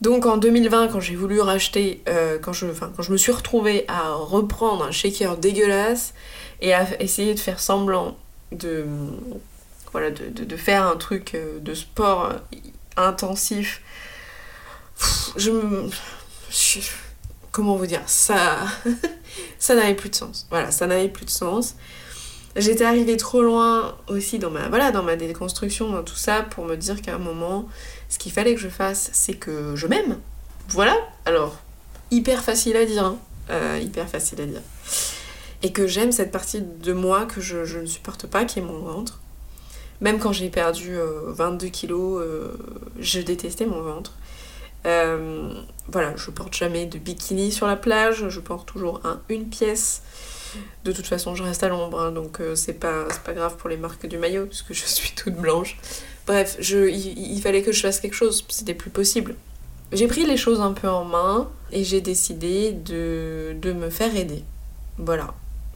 Donc 0.00 0.26
en 0.26 0.36
2020, 0.36 0.88
quand 0.88 0.98
j'ai 0.98 1.14
voulu 1.14 1.40
racheter, 1.40 2.02
euh, 2.08 2.36
quand, 2.40 2.52
je, 2.52 2.66
quand 2.66 3.02
je 3.02 3.12
me 3.12 3.16
suis 3.16 3.30
retrouvée 3.30 3.84
à 3.86 4.14
reprendre 4.14 4.84
un 4.84 4.90
shaker 4.90 5.36
dégueulasse 5.36 6.14
et 6.60 6.74
à 6.74 7.00
essayer 7.00 7.34
de 7.34 7.38
faire 7.38 7.60
semblant 7.60 8.16
de, 8.50 8.84
voilà, 9.92 10.10
de, 10.10 10.28
de 10.28 10.56
faire 10.56 10.88
un 10.88 10.96
truc 10.96 11.36
euh, 11.36 11.60
de 11.60 11.74
sport 11.74 12.32
intensif 12.96 13.80
je 15.36 15.50
me. 15.50 15.90
comment 17.50 17.76
vous 17.76 17.86
dire 17.86 18.02
Ça. 18.06 18.58
ça 19.58 19.74
n'avait 19.74 19.94
plus 19.94 20.10
de 20.10 20.14
sens. 20.14 20.46
Voilà, 20.50 20.70
ça 20.70 20.86
n'avait 20.86 21.08
plus 21.08 21.24
de 21.24 21.30
sens. 21.30 21.76
J'étais 22.54 22.84
arrivée 22.84 23.16
trop 23.16 23.42
loin 23.42 23.96
aussi 24.08 24.38
dans 24.38 24.50
ma, 24.50 24.68
voilà, 24.68 24.90
dans 24.90 25.02
ma 25.02 25.16
déconstruction, 25.16 25.90
dans 25.90 26.02
tout 26.02 26.16
ça, 26.16 26.42
pour 26.42 26.66
me 26.66 26.76
dire 26.76 27.00
qu'à 27.00 27.14
un 27.14 27.18
moment, 27.18 27.66
ce 28.10 28.18
qu'il 28.18 28.30
fallait 28.30 28.54
que 28.54 28.60
je 28.60 28.68
fasse, 28.68 29.08
c'est 29.12 29.34
que 29.34 29.74
je 29.74 29.86
m'aime. 29.86 30.18
Voilà, 30.68 30.96
alors, 31.24 31.56
hyper 32.10 32.42
facile 32.44 32.76
à 32.76 32.84
dire, 32.84 33.04
hein. 33.04 33.18
euh, 33.50 33.80
hyper 33.82 34.06
facile 34.06 34.42
à 34.42 34.46
dire. 34.46 34.60
Et 35.62 35.72
que 35.72 35.86
j'aime 35.86 36.12
cette 36.12 36.30
partie 36.30 36.60
de 36.60 36.92
moi 36.92 37.24
que 37.24 37.40
je, 37.40 37.78
ne 37.78 37.86
supporte 37.86 38.26
pas, 38.26 38.44
qui 38.44 38.58
est 38.58 38.62
mon 38.62 38.80
ventre. 38.80 39.20
Même 40.02 40.18
quand 40.18 40.32
j'ai 40.32 40.50
perdu 40.50 40.98
22 41.28 41.66
euh, 41.66 41.70
kilos, 41.70 42.22
euh, 42.22 42.52
je 42.98 43.20
détestais 43.20 43.64
mon 43.64 43.80
ventre. 43.80 44.12
Euh, 44.86 45.52
voilà, 45.88 46.14
je 46.16 46.30
porte 46.30 46.54
jamais 46.54 46.86
de 46.86 46.98
bikini 46.98 47.52
sur 47.52 47.66
la 47.66 47.76
plage, 47.76 48.28
je 48.28 48.40
porte 48.40 48.66
toujours 48.66 49.00
un 49.04 49.20
une 49.28 49.48
pièce. 49.48 50.02
De 50.84 50.92
toute 50.92 51.06
façon, 51.06 51.34
je 51.34 51.42
reste 51.42 51.62
à 51.62 51.68
l'ombre, 51.68 52.00
hein, 52.00 52.12
donc 52.12 52.40
euh, 52.40 52.54
c'est 52.54 52.74
pas, 52.74 53.06
pas 53.24 53.32
grave 53.32 53.56
pour 53.56 53.70
les 53.70 53.76
marques 53.76 54.06
du 54.06 54.18
maillot, 54.18 54.46
puisque 54.46 54.72
je 54.72 54.84
suis 54.84 55.14
toute 55.14 55.34
blanche. 55.34 55.78
Bref, 56.26 56.56
je, 56.60 56.88
il, 56.88 57.40
fallait 57.40 57.62
que 57.62 57.72
je 57.72 57.80
fasse 57.80 58.00
quelque 58.00 58.14
chose, 58.14 58.44
c'était 58.48 58.74
plus 58.74 58.90
possible. 58.90 59.34
J'ai 59.92 60.06
pris 60.06 60.24
les 60.24 60.36
choses 60.36 60.60
un 60.60 60.72
peu 60.72 60.88
en 60.88 61.04
main 61.04 61.50
et 61.70 61.84
j'ai 61.84 62.00
décidé 62.00 62.72
de, 62.72 63.54
de 63.60 63.72
me 63.72 63.90
faire 63.90 64.14
aider. 64.14 64.44
Voilà. 64.98 65.34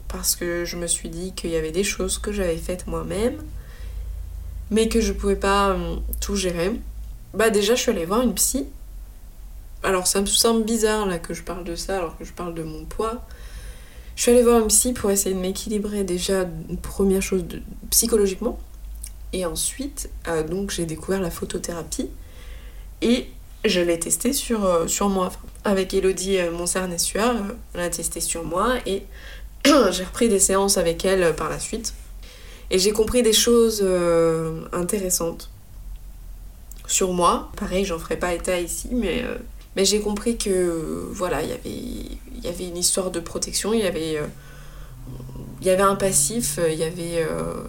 Parce 0.09 0.37
que 0.37 0.65
je 0.65 0.77
me 0.77 0.87
suis 0.87 1.09
dit 1.09 1.33
qu'il 1.35 1.51
y 1.51 1.57
avait 1.57 1.73
des 1.73 1.85
choses 1.85 2.19
que 2.19 2.33
j'avais 2.33 2.57
faites 2.57 2.87
moi-même, 2.87 3.43
mais 4.71 4.89
que 4.89 5.01
je 5.01 5.13
pouvais 5.13 5.37
pas 5.37 5.75
hum, 5.75 6.01
tout 6.21 6.37
gérer. 6.37 6.73
Bah 7.35 7.51
déjà, 7.51 7.75
je 7.75 7.83
suis 7.83 7.91
allée 7.91 8.05
voir 8.05 8.23
une 8.23 8.35
psy 8.35 8.67
alors 9.83 10.07
ça 10.07 10.21
me 10.21 10.27
semble 10.27 10.65
bizarre 10.65 11.07
là 11.07 11.19
que 11.19 11.35
je 11.35 11.43
parle 11.43 11.65
de 11.65 11.77
ça 11.77 11.99
alors 11.99 12.17
que 12.19 12.25
je 12.25 12.33
parle 12.33 12.55
de 12.55 12.63
mon 12.63 12.85
poids. 12.85 13.25
Je 14.17 14.23
suis 14.23 14.31
allée 14.31 14.43
voir 14.43 14.63
un 14.63 14.93
pour 14.95 15.11
essayer 15.11 15.35
de 15.35 15.41
m'équilibrer 15.41 16.03
déjà 16.03 16.47
première 16.83 17.21
chose 17.21 17.45
psychologiquement. 17.91 18.59
Et 19.33 19.45
ensuite, 19.45 20.09
euh, 20.29 20.43
donc 20.43 20.71
j'ai 20.71 20.87
découvert 20.87 21.21
la 21.21 21.31
photothérapie 21.31 22.09
et 23.03 23.29
je 23.67 23.81
l'ai 23.81 23.99
testée 23.99 24.33
sur, 24.33 24.65
euh, 24.65 24.87
sur 24.87 25.11
moi. 25.11 25.31
avec 25.65 25.93
Elodie 25.93 26.39
euh, 26.39 26.51
Monsernessueur, 26.51 27.37
elle 27.75 27.81
l'a 27.81 27.91
testé 27.91 28.21
sur 28.21 28.45
moi 28.45 28.77
et 28.87 29.03
j'ai 29.91 30.05
repris 30.05 30.31
des 30.31 30.39
séances 30.39 30.79
avec 30.79 31.05
elle 31.05 31.35
par 31.37 31.51
la 31.51 31.59
suite. 31.59 31.93
Et 32.71 32.79
j'ai 32.79 32.93
compris 32.93 33.23
des 33.23 33.33
choses 33.33 33.87
intéressantes 34.73 35.51
sur 36.89 37.13
moi. 37.13 37.53
Pareil, 37.57 37.85
j'en 37.85 37.99
ferai 37.99 38.17
pas 38.17 38.35
état 38.35 38.59
ici, 38.59 38.89
mais 38.91 39.25
mais 39.77 39.85
j'ai 39.85 40.01
compris 40.01 40.39
que 40.39 41.07
voilà, 41.13 41.43
y 41.43 41.53
il 42.37 42.45
y 42.45 42.49
avait 42.49 42.67
une 42.67 42.77
histoire 42.77 43.11
de 43.11 43.21
protection, 43.21 43.73
il 43.73 43.81
y 43.81 43.87
avait, 43.87 44.19
euh, 44.19 44.27
il 45.61 45.67
y 45.67 45.71
avait 45.71 45.83
un 45.83 45.97
passif, 45.97 46.59
il 46.67 46.79
y 46.79 46.85
avait. 46.85 47.25
Euh, 47.29 47.63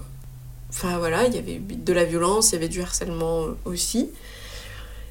enfin 0.69 0.97
voilà, 0.97 1.25
il 1.25 1.35
y 1.35 1.37
avait 1.37 1.59
de 1.59 1.93
la 1.93 2.05
violence, 2.05 2.51
il 2.51 2.53
y 2.53 2.57
avait 2.57 2.69
du 2.69 2.81
harcèlement 2.81 3.47
aussi. 3.65 4.09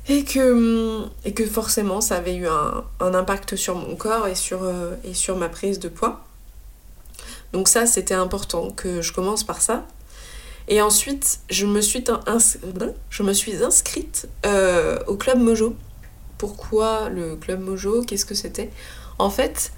Et 0.09 0.23
que, 0.23 1.05
et 1.25 1.35
que 1.35 1.45
forcément 1.45 2.01
ça 2.01 2.17
avait 2.17 2.37
eu 2.37 2.47
un, 2.47 2.85
impact 3.01 3.57
sur 3.57 3.75
mon 3.75 3.97
corps 3.97 4.29
et 4.29 4.37
sur, 4.37 4.63
euh, 4.63 4.95
et 5.03 5.15
sur 5.15 5.37
ma 5.37 5.49
prise 5.49 5.81
de 5.81 5.89
poids. 5.89 6.25
Donc 7.53 7.67
ça 7.67 7.87
c'était 7.87 8.15
important 8.15 8.71
que 8.71 9.03
je 9.03 9.13
commence 9.13 9.43
par 9.43 9.61
ça. 9.61 9.85
Et 10.69 10.81
ensuite 10.81 11.41
je 11.51 11.67
me 11.67 11.81
suis, 11.81 12.05
je 13.11 13.23
me 13.25 13.33
suis 13.33 13.65
inscrite 13.65 14.29
au 15.09 15.17
club 15.17 15.41
Mojo 15.41 15.75
pourquoi 16.39 17.09
le 17.09 17.37
club 17.37 17.61
Mojo, 17.61 18.03
qu'est-ce 18.03 18.25
que 18.25 18.35
c'était. 18.35 18.71
En 19.19 19.31
fait, 19.31 19.73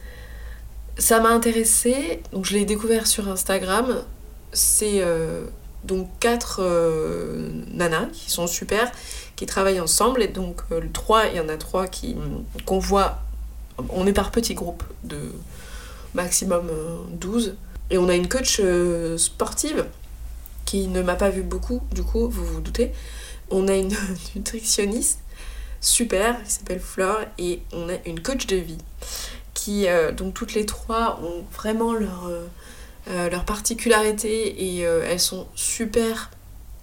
ça 0.98 1.20
m'a 1.20 1.28
intéressé, 1.28 2.20
donc 2.32 2.44
je 2.44 2.54
l'ai 2.54 2.64
découvert 2.64 3.06
sur 3.06 3.28
Instagram. 3.28 4.02
C'est 4.52 5.00
euh, 5.00 5.44
donc 5.84 6.08
quatre 6.18 6.60
euh, 6.62 7.50
nanas 7.72 8.06
qui 8.12 8.30
sont 8.30 8.46
super, 8.46 8.90
qui 9.36 9.46
travaillent 9.46 9.80
ensemble. 9.80 10.22
Et 10.22 10.28
donc, 10.28 10.62
euh, 10.72 10.80
trois, 10.92 11.26
il 11.26 11.36
y 11.36 11.40
en 11.40 11.48
a 11.48 11.56
trois 11.56 11.86
qui, 11.86 12.16
qu'on 12.66 12.78
voit. 12.78 13.20
On 13.90 14.06
est 14.06 14.12
par 14.12 14.32
petits 14.32 14.54
groupes 14.54 14.82
de 15.04 15.32
maximum 16.14 16.68
12. 17.12 17.54
Et 17.90 17.98
on 17.98 18.08
a 18.08 18.14
une 18.14 18.28
coach 18.28 18.60
sportive 19.16 19.86
qui 20.64 20.88
ne 20.88 21.00
m'a 21.00 21.14
pas 21.14 21.30
vu 21.30 21.42
beaucoup, 21.42 21.80
du 21.92 22.02
coup, 22.02 22.28
vous 22.28 22.44
vous 22.44 22.60
doutez. 22.60 22.92
On 23.50 23.68
a 23.68 23.74
une 23.74 23.94
nutritionniste 24.34 25.20
super, 25.80 26.42
qui 26.44 26.50
s'appelle 26.50 26.80
Flore, 26.80 27.20
et 27.38 27.60
on 27.72 27.88
a 27.88 27.94
une 28.06 28.20
coach 28.20 28.46
de 28.46 28.56
vie 28.56 28.78
qui, 29.58 29.88
euh, 29.88 30.12
donc 30.12 30.34
toutes 30.34 30.54
les 30.54 30.66
trois, 30.66 31.20
ont 31.22 31.44
vraiment 31.52 31.92
leur, 31.92 32.26
euh, 32.28 32.46
euh, 33.10 33.28
leur 33.28 33.44
particularité 33.44 34.76
et 34.76 34.80
elles 34.80 35.20
sont 35.20 35.46
super 35.54 36.30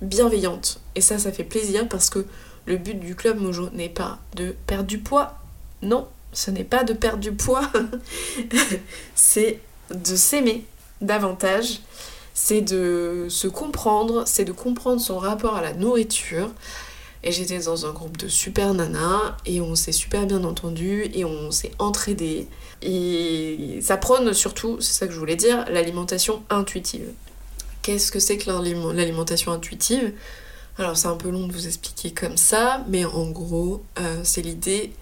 bienveillantes. 0.02 0.82
Et 0.96 1.02
ça, 1.02 1.18
ça 1.18 1.32
fait 1.32 1.44
plaisir 1.44 1.88
parce 1.88 2.10
que 2.10 2.26
le 2.66 2.78
but 2.78 3.00
du 3.00 3.16
club 3.16 3.40
Mojo 3.40 3.70
n'est 3.72 3.90
pas 3.90 4.20
de 4.36 4.56
perdre 4.68 4.86
du 4.86 4.98
poids. 4.98 5.40
Non, 5.82 6.08
ce 6.34 6.52
n'est 6.52 6.64
pas 6.64 6.84
de 6.84 6.94
perdre 6.94 7.20
du 7.20 7.32
poids. 7.32 7.70
c'est 9.16 9.60
de 9.92 10.16
s'aimer 10.16 10.66
davantage. 11.02 11.82
C'est 12.34 12.62
de 12.62 13.28
se 13.30 13.48
comprendre, 13.48 14.24
c'est 14.26 14.44
de 14.44 14.52
comprendre 14.52 15.00
son 15.00 15.18
rapport 15.18 15.56
à 15.56 15.62
la 15.62 15.74
nourriture, 15.74 16.52
et 17.26 17.32
j'étais 17.32 17.58
dans 17.58 17.88
un 17.88 17.92
groupe 17.92 18.18
de 18.18 18.28
super 18.28 18.76
nanas 18.76 19.36
et 19.48 19.60
on 19.60 19.74
s'est 19.74 19.92
super 19.92 20.28
bien 20.28 20.44
entendu 20.44 21.10
et 21.12 21.26
on 21.26 21.50
s'est 21.50 21.72
entraidé. 21.80 22.48
Et 22.84 23.80
ça 23.82 23.98
prône 23.98 24.32
surtout, 24.34 24.80
c'est 24.80 24.94
ça 24.94 25.08
que 25.08 25.14
je 25.14 25.18
voulais 25.18 25.36
dire, 25.36 25.66
l'alimentation 25.70 26.44
intuitive. 26.52 27.10
qu'est-ce 27.82 28.12
que 28.12 28.20
c'est 28.20 28.38
que 28.38 28.50
l'alimentation 28.94 29.52
intuitive? 29.52 30.14
Alors 30.78 30.98
c'est 30.98 31.08
un 31.08 31.16
peu 31.16 31.30
long 31.30 31.48
de 31.48 31.54
vous 31.54 31.66
expliquer 31.66 32.12
comme 32.12 32.38
ça, 32.38 32.84
mais 32.90 33.06
en 33.06 33.30
gros, 33.32 33.84
euh, 34.00 34.20
c'est 34.24 34.42
l'idée 34.42 34.94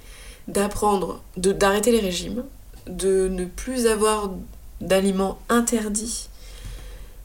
d'apprendre, 0.48 1.22
d'arrêter 1.36 1.92
les 1.92 2.00
régimes, 2.00 2.46
de 2.88 3.28
ne 3.28 3.46
plus 3.46 3.88
avoir 3.88 4.32
d'aliments 4.80 5.40
interdits, 5.50 6.30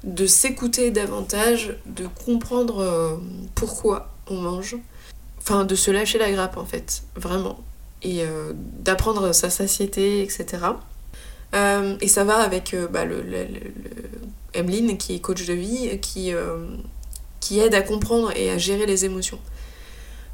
de 0.02 0.26
s'écouter 0.26 0.90
davantage, 0.90 1.76
de 1.86 2.06
comprendre 2.24 2.78
euh, 2.78 3.16
pourquoi 3.54 4.10
on 4.30 4.36
mange, 4.36 4.76
enfin 5.38 5.64
de 5.64 5.74
se 5.74 5.90
lâcher 5.90 6.18
la 6.18 6.30
grappe 6.30 6.56
en 6.56 6.64
fait, 6.64 7.02
vraiment, 7.16 7.58
et 8.02 8.22
euh, 8.22 8.52
d'apprendre 8.54 9.32
sa 9.32 9.50
satiété, 9.50 10.22
etc. 10.22 10.46
Euh, 11.54 11.96
et 12.00 12.08
ça 12.08 12.24
va 12.24 12.36
avec 12.36 12.76
bah, 12.90 13.04
le, 13.04 13.24
Emeline 14.54 14.98
qui 14.98 15.14
est 15.14 15.20
coach 15.20 15.46
de 15.46 15.54
vie, 15.54 15.98
qui, 16.00 16.32
qui 17.40 17.60
aide 17.60 17.74
à 17.74 17.82
comprendre 17.82 18.32
et 18.36 18.50
à 18.50 18.58
gérer 18.58 18.86
les 18.86 19.04
émotions. 19.04 19.38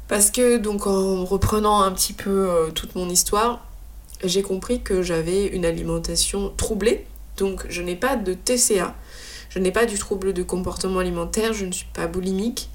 Parce 0.07 0.31
que 0.31 0.57
donc 0.57 0.87
en 0.87 1.25
reprenant 1.25 1.81
un 1.81 1.91
petit 1.91 2.13
peu 2.13 2.71
toute 2.73 2.95
mon 2.95 3.09
histoire, 3.09 3.65
j'ai 4.23 4.41
compris 4.41 4.81
que 4.81 5.01
j'avais 5.01 5.47
une 5.47 5.65
alimentation 5.65 6.53
troublée, 6.55 7.05
donc 7.37 7.65
je 7.69 7.81
n'ai 7.81 7.95
pas 7.95 8.15
de 8.15 8.33
TCA, 8.33 8.95
je 9.49 9.59
n'ai 9.59 9.71
pas 9.71 9.85
du 9.85 9.97
trouble 9.97 10.33
de 10.33 10.43
comportement 10.43 10.99
alimentaire, 10.99 11.53
je 11.53 11.65
ne 11.65 11.71
suis 11.71 11.87
pas 11.93 12.07
boulimique. 12.07 12.69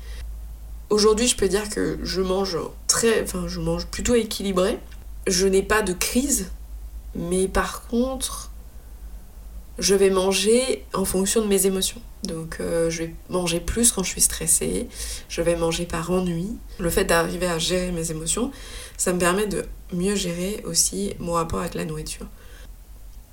Aujourd'hui, 0.90 1.28
je 1.28 1.36
peux 1.36 1.48
dire 1.48 1.68
que 1.70 1.98
je 2.02 2.20
mange 2.20 2.58
très, 2.88 3.22
enfin, 3.22 3.46
je 3.46 3.60
mange 3.60 3.86
plutôt 3.86 4.16
équilibré. 4.16 4.78
Je 5.28 5.46
n'ai 5.46 5.62
pas 5.62 5.82
de 5.82 5.92
crise, 5.92 6.50
mais 7.14 7.46
par 7.46 7.86
contre, 7.86 8.50
je 9.78 9.94
vais 9.94 10.10
manger 10.10 10.84
en 10.92 11.04
fonction 11.04 11.42
de 11.42 11.46
mes 11.46 11.66
émotions. 11.66 12.00
Donc, 12.24 12.58
euh, 12.60 12.90
je 12.90 13.04
vais 13.04 13.14
manger 13.28 13.60
plus 13.60 13.92
quand 13.92 14.02
je 14.02 14.10
suis 14.10 14.20
stressée. 14.20 14.88
Je 15.28 15.42
vais 15.42 15.54
manger 15.54 15.86
par 15.86 16.10
ennui. 16.10 16.58
Le 16.78 16.90
fait 16.90 17.04
d'arriver 17.04 17.46
à 17.46 17.58
gérer 17.58 17.92
mes 17.92 18.10
émotions, 18.10 18.50
ça 18.96 19.12
me 19.12 19.18
permet 19.18 19.46
de 19.46 19.64
mieux 19.92 20.16
gérer 20.16 20.60
aussi 20.66 21.14
mon 21.20 21.32
rapport 21.32 21.60
avec 21.60 21.74
la 21.74 21.84
nourriture. 21.84 22.26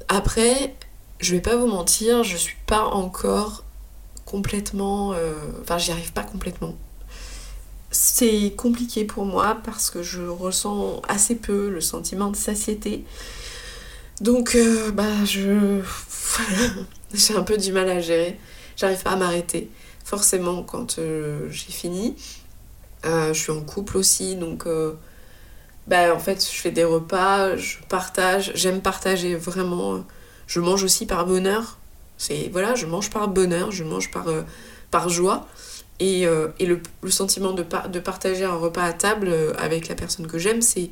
Après, 0.10 0.76
je 1.20 1.34
vais 1.34 1.42
pas 1.42 1.56
vous 1.56 1.68
mentir, 1.68 2.24
je 2.24 2.38
suis 2.38 2.56
pas 2.68 2.86
encore 2.86 3.64
complètement. 4.26 5.14
Euh, 5.14 5.34
enfin, 5.64 5.80
j'y 5.80 5.92
arrive 5.92 6.14
pas 6.14 6.24
complètement. 6.24 6.76
C'est 8.00 8.54
compliqué 8.56 9.06
pour 9.06 9.26
moi 9.26 9.58
parce 9.64 9.90
que 9.90 10.04
je 10.04 10.22
ressens 10.22 11.02
assez 11.08 11.36
peu 11.36 11.70
le 11.70 11.82
sentiment 11.82 12.30
de 12.30 12.36
satiété. 12.36 13.04
Donc, 14.22 14.56
euh, 14.56 14.92
bah, 14.92 15.26
j'ai 17.14 17.36
un 17.36 17.44
peu 17.44 17.58
du 17.58 17.72
mal 17.72 17.90
à 17.90 18.00
gérer. 18.00 18.40
J'arrive 18.76 19.02
pas 19.02 19.12
à 19.12 19.16
m'arrêter. 19.16 19.72
Forcément, 20.04 20.62
quand 20.62 21.00
euh, 21.00 21.50
j'ai 21.50 21.72
fini, 21.72 22.16
je 23.04 23.34
suis 23.34 23.52
en 23.52 23.62
couple 23.62 23.98
aussi, 23.98 24.36
donc 24.36 24.68
bah, 25.88 26.14
en 26.14 26.20
fait, 26.20 26.46
je 26.46 26.60
fais 26.60 26.72
des 26.72 26.84
repas, 26.84 27.56
je 27.56 27.78
partage, 27.88 28.52
j'aime 28.56 28.82
partager 28.82 29.36
vraiment. 29.36 30.04
Je 30.46 30.60
mange 30.60 30.84
aussi 30.84 31.06
par 31.06 31.26
bonheur. 31.26 31.78
C'est 32.18 32.50
voilà, 32.52 32.76
je 32.76 32.86
mange 32.86 33.10
par 33.10 33.28
bonheur, 33.30 33.72
je 33.72 33.84
mange 33.84 34.10
euh, 34.28 34.44
par 34.92 35.10
joie. 35.10 35.48
Et, 36.00 36.28
euh, 36.28 36.50
et 36.60 36.66
le, 36.66 36.80
sentiment 37.10 37.54
de, 37.54 37.64
partager 37.64 38.44
un 38.44 38.56
repas 38.56 38.84
à 38.84 38.94
table 38.94 39.30
euh, 39.30 39.54
avec 39.58 39.88
la 39.88 39.96
personne 39.96 40.28
que 40.28 40.38
j'aime, 40.38 40.62
c'est 40.62 40.92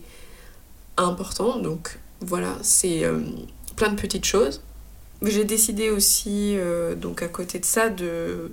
important. 0.97 1.59
Donc 1.59 1.99
voilà, 2.21 2.55
c'est 2.61 3.03
plein 3.75 3.89
de 3.89 3.99
petites 3.99 4.25
choses. 4.25 4.61
J'ai 5.21 5.45
décidé 5.45 5.89
aussi, 5.89 6.57
donc 6.97 7.21
à 7.21 7.27
côté 7.27 7.59
de 7.59 7.65
ça, 7.65 7.89
de, 7.89 8.51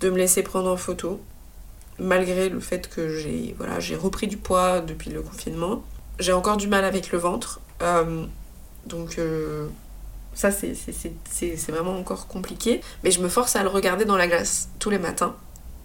de 0.00 0.10
me 0.10 0.16
laisser 0.16 0.42
prendre 0.42 0.70
en 0.70 0.76
photo 0.76 1.20
malgré 1.98 2.48
le 2.48 2.60
fait 2.60 2.88
que 2.88 3.16
j'ai 3.16 3.54
voilà, 3.58 3.78
repris 3.98 4.26
du 4.26 4.36
poids 4.36 4.80
depuis 4.80 5.10
le 5.10 5.22
confinement. 5.22 5.82
J'ai 6.18 6.32
encore 6.32 6.56
du 6.56 6.68
mal 6.68 6.84
avec 6.84 7.12
le 7.12 7.18
ventre. 7.18 7.60
Euh, 7.82 8.24
donc 8.86 9.18
euh, 9.18 9.68
ça 10.34 10.50
c'est 10.50 11.70
vraiment 11.70 11.96
encore 11.96 12.26
compliqué. 12.26 12.80
Mais 13.04 13.10
je 13.10 13.20
me 13.20 13.28
force 13.28 13.56
à 13.56 13.62
le 13.62 13.68
regarder 13.68 14.04
dans 14.04 14.16
la 14.16 14.26
glace 14.26 14.68
tous 14.78 14.90
les 14.90 14.98
matins. 14.98 15.34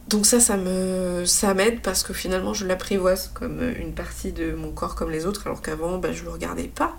Donc 0.08 0.26
ça, 0.26 0.40
ça 0.40 0.56
me 0.56 1.26
ça 1.26 1.54
m'aide 1.54 1.82
parce 1.82 2.02
que 2.02 2.14
finalement 2.14 2.54
je 2.54 2.66
l'apprivoise 2.66 3.30
comme 3.34 3.62
une 3.78 3.94
partie 3.94 4.32
de 4.32 4.54
mon 4.54 4.72
corps 4.72 4.96
comme 4.96 5.12
les 5.12 5.26
autres, 5.26 5.48
alors 5.48 5.62
qu'avant 5.62 5.98
bah, 5.98 6.14
je 6.14 6.24
le 6.24 6.30
regardais 6.30 6.70
pas. 6.70 6.96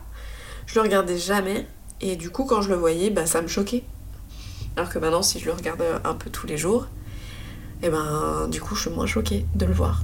Je 0.67 0.75
le 0.75 0.83
regardais 0.83 1.17
jamais. 1.17 1.67
Et 2.03 2.17
du 2.17 2.29
coup 2.29 2.45
quand 2.45 2.61
je 2.61 2.69
le 2.69 2.77
voyais, 2.77 3.09
bah, 3.09 3.25
ça 3.25 3.41
me 3.41 3.49
choquait. 3.49 3.85
Alors 4.77 4.91
que 4.91 4.99
maintenant 4.99 5.23
si 5.23 5.41
je 5.41 5.47
le 5.47 5.53
regarde 5.53 5.83
un 6.05 6.15
peu 6.15 6.29
tous 6.29 6.47
les 6.47 6.59
jours, 6.59 6.87
et 7.83 7.89
ben 7.89 8.47
du 8.49 8.61
coup 8.61 8.75
je 8.75 8.83
suis 8.83 8.91
moins 8.91 9.07
choquée 9.07 9.47
de 9.55 9.65
le 9.65 9.73
voir. 9.73 10.03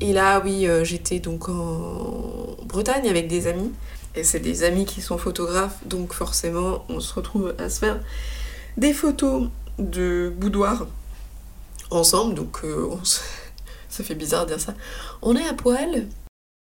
Et 0.00 0.14
là 0.14 0.40
oui 0.42 0.66
euh, 0.66 0.82
j'étais 0.82 1.18
donc 1.18 1.50
en 1.50 2.56
Bretagne 2.64 3.08
avec 3.08 3.28
des 3.28 3.46
amis 3.46 3.70
et 4.14 4.24
c'est 4.24 4.40
des 4.40 4.62
amis 4.62 4.86
qui 4.86 5.02
sont 5.02 5.18
photographes 5.18 5.86
donc 5.86 6.14
forcément 6.14 6.84
on 6.88 7.00
se 7.00 7.12
retrouve 7.14 7.54
à 7.58 7.68
se 7.68 7.80
faire 7.80 8.00
des 8.76 8.92
photos 8.94 9.48
de 9.78 10.32
boudoir 10.36 10.86
ensemble 11.94 12.34
donc 12.34 12.60
euh, 12.64 12.88
ça 13.88 14.04
fait 14.04 14.14
bizarre 14.14 14.46
de 14.46 14.52
dire 14.52 14.60
ça. 14.60 14.74
On 15.22 15.36
est 15.36 15.46
à 15.46 15.54
poil 15.54 16.06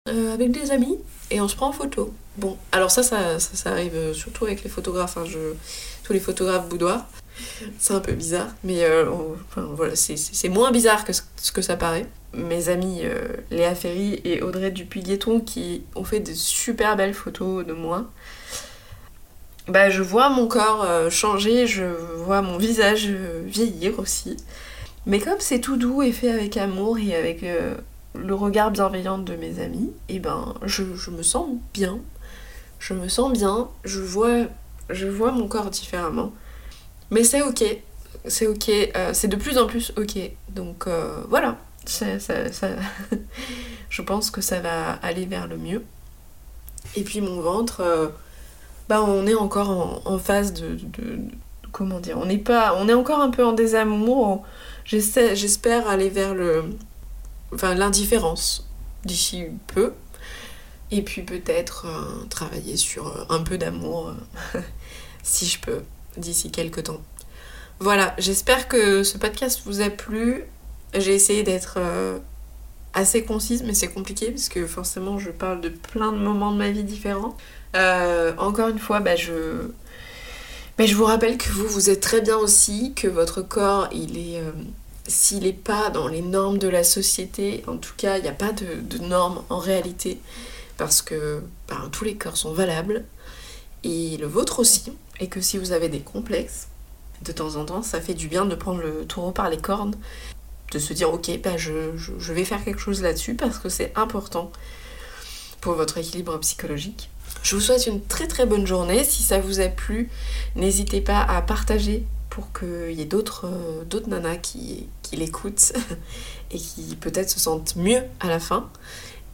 euh, 0.08 0.34
avec 0.34 0.52
des 0.52 0.70
amis 0.70 0.98
et 1.30 1.40
on 1.40 1.48
se 1.48 1.56
prend 1.56 1.68
en 1.68 1.72
photo. 1.72 2.12
Bon, 2.36 2.56
alors 2.72 2.90
ça, 2.90 3.02
ça, 3.02 3.38
ça, 3.40 3.70
arrive 3.70 4.12
surtout 4.12 4.44
avec 4.44 4.62
les 4.62 4.70
photographes, 4.70 5.16
hein, 5.16 5.24
tous 6.04 6.12
les 6.12 6.20
photographes 6.20 6.68
boudoir. 6.68 7.06
C'est 7.78 7.94
un 7.94 8.00
peu 8.00 8.12
bizarre, 8.12 8.48
mais 8.64 8.84
euh, 8.84 9.10
voilà, 9.56 9.94
c'est 9.96 10.48
moins 10.48 10.70
bizarre 10.70 11.04
que 11.04 11.12
ce 11.12 11.52
que 11.52 11.62
ça 11.62 11.76
paraît. 11.76 12.06
Mes 12.32 12.68
amis 12.68 13.02
Léa 13.50 13.74
Ferry 13.74 14.20
et 14.24 14.42
Audrey 14.42 14.70
Dupuy-Guetton 14.70 15.40
qui 15.40 15.82
ont 15.94 16.04
fait 16.04 16.20
de 16.20 16.32
super 16.32 16.96
belles 16.96 17.14
photos 17.14 17.66
de 17.66 17.72
moi. 17.72 18.04
Bah, 19.66 19.90
je 19.90 20.02
vois 20.02 20.28
mon 20.28 20.46
corps 20.46 21.10
changer, 21.10 21.66
je 21.66 21.84
vois 22.16 22.42
mon 22.42 22.56
visage 22.56 23.08
vieillir 23.46 23.98
aussi. 23.98 24.36
Mais 25.08 25.18
comme 25.18 25.40
c'est 25.40 25.60
tout 25.60 25.76
doux 25.76 26.02
et 26.02 26.12
fait 26.12 26.30
avec 26.30 26.56
amour 26.56 26.98
et 26.98 27.16
avec 27.16 27.42
le 28.14 28.34
regard 28.34 28.70
bienveillant 28.70 29.18
de 29.18 29.34
mes 29.36 29.60
amis, 29.60 29.90
et 30.08 30.16
eh 30.16 30.18
ben 30.18 30.54
je, 30.64 30.82
je, 30.94 31.10
me 31.10 31.22
sens 31.22 31.48
bien. 31.72 31.98
Je 32.78 32.94
me 32.94 33.08
sens 33.08 33.32
bien, 33.32 33.68
je 33.84 34.00
vois, 34.00 34.44
je 34.90 35.06
vois 35.06 35.32
mon 35.32 35.48
corps 35.48 35.70
différemment. 35.70 36.32
Mais 37.10 37.24
c'est 37.24 37.42
ok, 37.42 37.64
c'est 38.26 38.46
ok, 38.46 38.68
euh, 38.68 39.10
c'est 39.14 39.28
de 39.28 39.36
plus 39.36 39.58
en 39.58 39.66
plus 39.66 39.92
ok. 39.96 40.18
Donc 40.50 40.86
euh, 40.86 41.22
voilà, 41.28 41.56
ça, 41.86 42.18
ça, 42.20 42.34
je 43.90 44.02
pense 44.02 44.30
que 44.30 44.40
ça 44.40 44.60
va 44.60 44.92
aller 45.02 45.26
vers 45.26 45.46
le 45.46 45.56
mieux. 45.56 45.82
Et 46.96 47.02
puis 47.02 47.20
mon 47.20 47.40
ventre, 47.40 47.80
euh, 47.80 48.08
bah 48.88 49.02
on 49.02 49.26
est 49.26 49.34
encore 49.34 50.02
en, 50.06 50.18
phase 50.18 50.52
de, 50.52 50.74
de, 50.74 51.18
Comment 51.72 52.00
dire 52.00 52.18
On 52.18 52.26
n'est 52.26 52.38
pas. 52.38 52.76
On 52.78 52.88
est 52.88 52.94
encore 52.94 53.20
un 53.20 53.30
peu 53.30 53.44
en 53.44 53.52
désamour. 53.52 54.44
J'espère 54.88 55.86
aller 55.88 56.08
vers 56.08 56.34
le. 56.34 56.64
L'indifférence 57.62 58.66
d'ici 59.04 59.44
peu. 59.68 59.92
Et 60.90 61.02
puis 61.02 61.22
peut-être 61.22 61.86
travailler 62.30 62.76
sur 62.76 63.26
un 63.30 63.40
peu 63.40 63.58
d'amour, 63.58 64.14
si 65.22 65.46
je 65.46 65.60
peux 65.60 65.82
d'ici 66.16 66.50
quelques 66.50 66.84
temps. 66.84 67.00
Voilà, 67.80 68.14
j'espère 68.18 68.66
que 68.66 69.04
ce 69.04 69.18
podcast 69.18 69.62
vous 69.64 69.80
a 69.80 69.88
plu. 69.88 70.42
J'ai 70.94 71.14
essayé 71.14 71.44
d'être 71.44 71.74
euh, 71.76 72.18
assez 72.92 73.22
concise, 73.22 73.62
mais 73.62 73.74
c'est 73.74 73.88
compliqué 73.88 74.32
parce 74.32 74.48
que 74.48 74.66
forcément 74.66 75.18
je 75.18 75.30
parle 75.30 75.60
de 75.60 75.68
plein 75.68 76.10
de 76.10 76.18
moments 76.18 76.50
de 76.50 76.56
ma 76.58 76.70
vie 76.70 76.82
différents. 76.82 77.36
Euh, 77.76 78.32
encore 78.36 78.68
une 78.68 78.78
fois, 78.78 79.00
bah, 79.00 79.14
je... 79.14 79.70
Bah, 80.78 80.86
je 80.86 80.94
vous 80.94 81.04
rappelle 81.04 81.36
que 81.38 81.50
vous, 81.50 81.66
vous 81.66 81.90
êtes 81.90 82.00
très 82.00 82.20
bien 82.20 82.36
aussi, 82.36 82.94
que 82.94 83.08
votre 83.08 83.42
corps, 83.42 83.88
il 83.92 84.16
est... 84.16 84.40
Euh, 84.40 84.52
s'il 85.08 85.44
n'est 85.44 85.52
pas 85.52 85.90
dans 85.90 86.06
les 86.06 86.22
normes 86.22 86.58
de 86.58 86.68
la 86.68 86.84
société, 86.84 87.64
en 87.66 87.78
tout 87.78 87.94
cas, 87.96 88.18
il 88.18 88.22
n'y 88.22 88.28
a 88.28 88.32
pas 88.32 88.52
de, 88.52 88.98
normes 88.98 89.42
en 89.48 89.58
réalité, 89.58 90.20
parce 90.76 91.02
que 91.02 91.42
bah, 91.66 91.76
tous 91.90 92.04
les 92.04 92.14
corps 92.14 92.36
sont 92.36 92.52
valables, 92.52 93.04
et 93.84 94.18
le 94.18 94.26
vôtre 94.26 94.60
aussi 94.60 94.92
et 95.20 95.28
que 95.28 95.40
si 95.40 95.58
vous 95.58 95.72
avez 95.72 95.88
des 95.88 96.00
complexes, 96.00 96.68
de 97.22 97.32
temps 97.32 97.56
en 97.56 97.64
temps, 97.64 97.82
ça 97.82 98.00
fait 98.00 98.14
du 98.14 98.28
bien 98.28 98.44
de 98.44 98.54
prendre 98.54 98.80
le 98.80 99.04
taureau 99.04 99.32
par 99.32 99.50
les 99.50 99.58
cornes, 99.58 99.96
de 100.72 100.78
se 100.78 100.92
dire 100.92 101.12
ok, 101.12 101.40
bah 101.42 101.56
je, 101.56 101.72
vais 102.32 102.44
faire 102.44 102.64
quelque 102.64 102.80
chose 102.80 103.02
là-dessus 103.02 103.34
parce 103.34 103.58
que 103.58 103.68
c'est 103.68 103.92
important 103.96 104.52
pour 105.60 105.74
votre 105.74 105.98
équilibre 105.98 106.38
psychologique. 106.38 107.10
Je 107.42 107.54
vous 107.54 107.60
souhaite 107.60 107.86
une 107.86 108.02
très 108.02 108.26
très 108.26 108.46
bonne 108.46 108.66
journée. 108.66 109.04
Si 109.04 109.22
ça 109.22 109.40
vous 109.40 109.60
a 109.60 109.68
plu, 109.68 110.10
n'hésitez 110.56 111.00
pas 111.00 111.22
à 111.22 111.40
partager 111.42 112.04
pour 112.30 112.52
qu'il 112.52 112.92
y 112.92 113.00
ait 113.00 113.06
d'autres 113.06 113.46
euh, 113.46 114.00
nanas 114.06 114.36
qui, 114.36 114.88
l'écoutent 115.12 115.72
et 116.50 116.58
qui 116.58 116.96
peut-être 117.00 117.30
se 117.30 117.40
sentent 117.40 117.76
mieux 117.76 118.02
à 118.20 118.28
la 118.28 118.38
fin. 118.38 118.70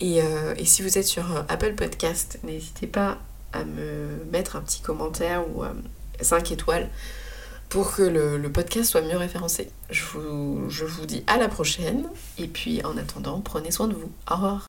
Et, 0.00 0.22
euh, 0.22 0.54
si 0.64 0.82
vous 0.82 0.98
êtes 0.98 1.06
sur 1.06 1.36
euh, 1.36 1.42
Apple 1.48 1.74
Podcast, 1.74 2.38
n'hésitez 2.44 2.86
pas 2.86 3.18
à 3.52 3.64
me 3.64 4.24
mettre 4.32 4.56
un 4.56 4.60
petit 4.60 4.80
commentaire 4.80 5.44
ou 5.48 5.62
5 6.20 6.50
euh, 6.50 6.54
étoiles 6.54 6.90
pour 7.68 7.94
que 7.94 8.02
le, 8.02 8.50
podcast 8.50 8.90
soit 8.90 9.02
mieux 9.02 9.16
référencé. 9.16 9.70
Je 9.90 10.04
vous, 10.04 10.68
je 10.68 10.84
vous 10.84 11.06
dis 11.06 11.24
à 11.26 11.38
la 11.38 11.48
prochaine 11.48 12.06
et 12.38 12.46
puis 12.46 12.84
en 12.84 12.96
attendant, 12.96 13.40
prenez 13.40 13.70
soin 13.70 13.88
de 13.88 13.94
vous. 13.94 14.10
Au 14.30 14.34
revoir. 14.34 14.62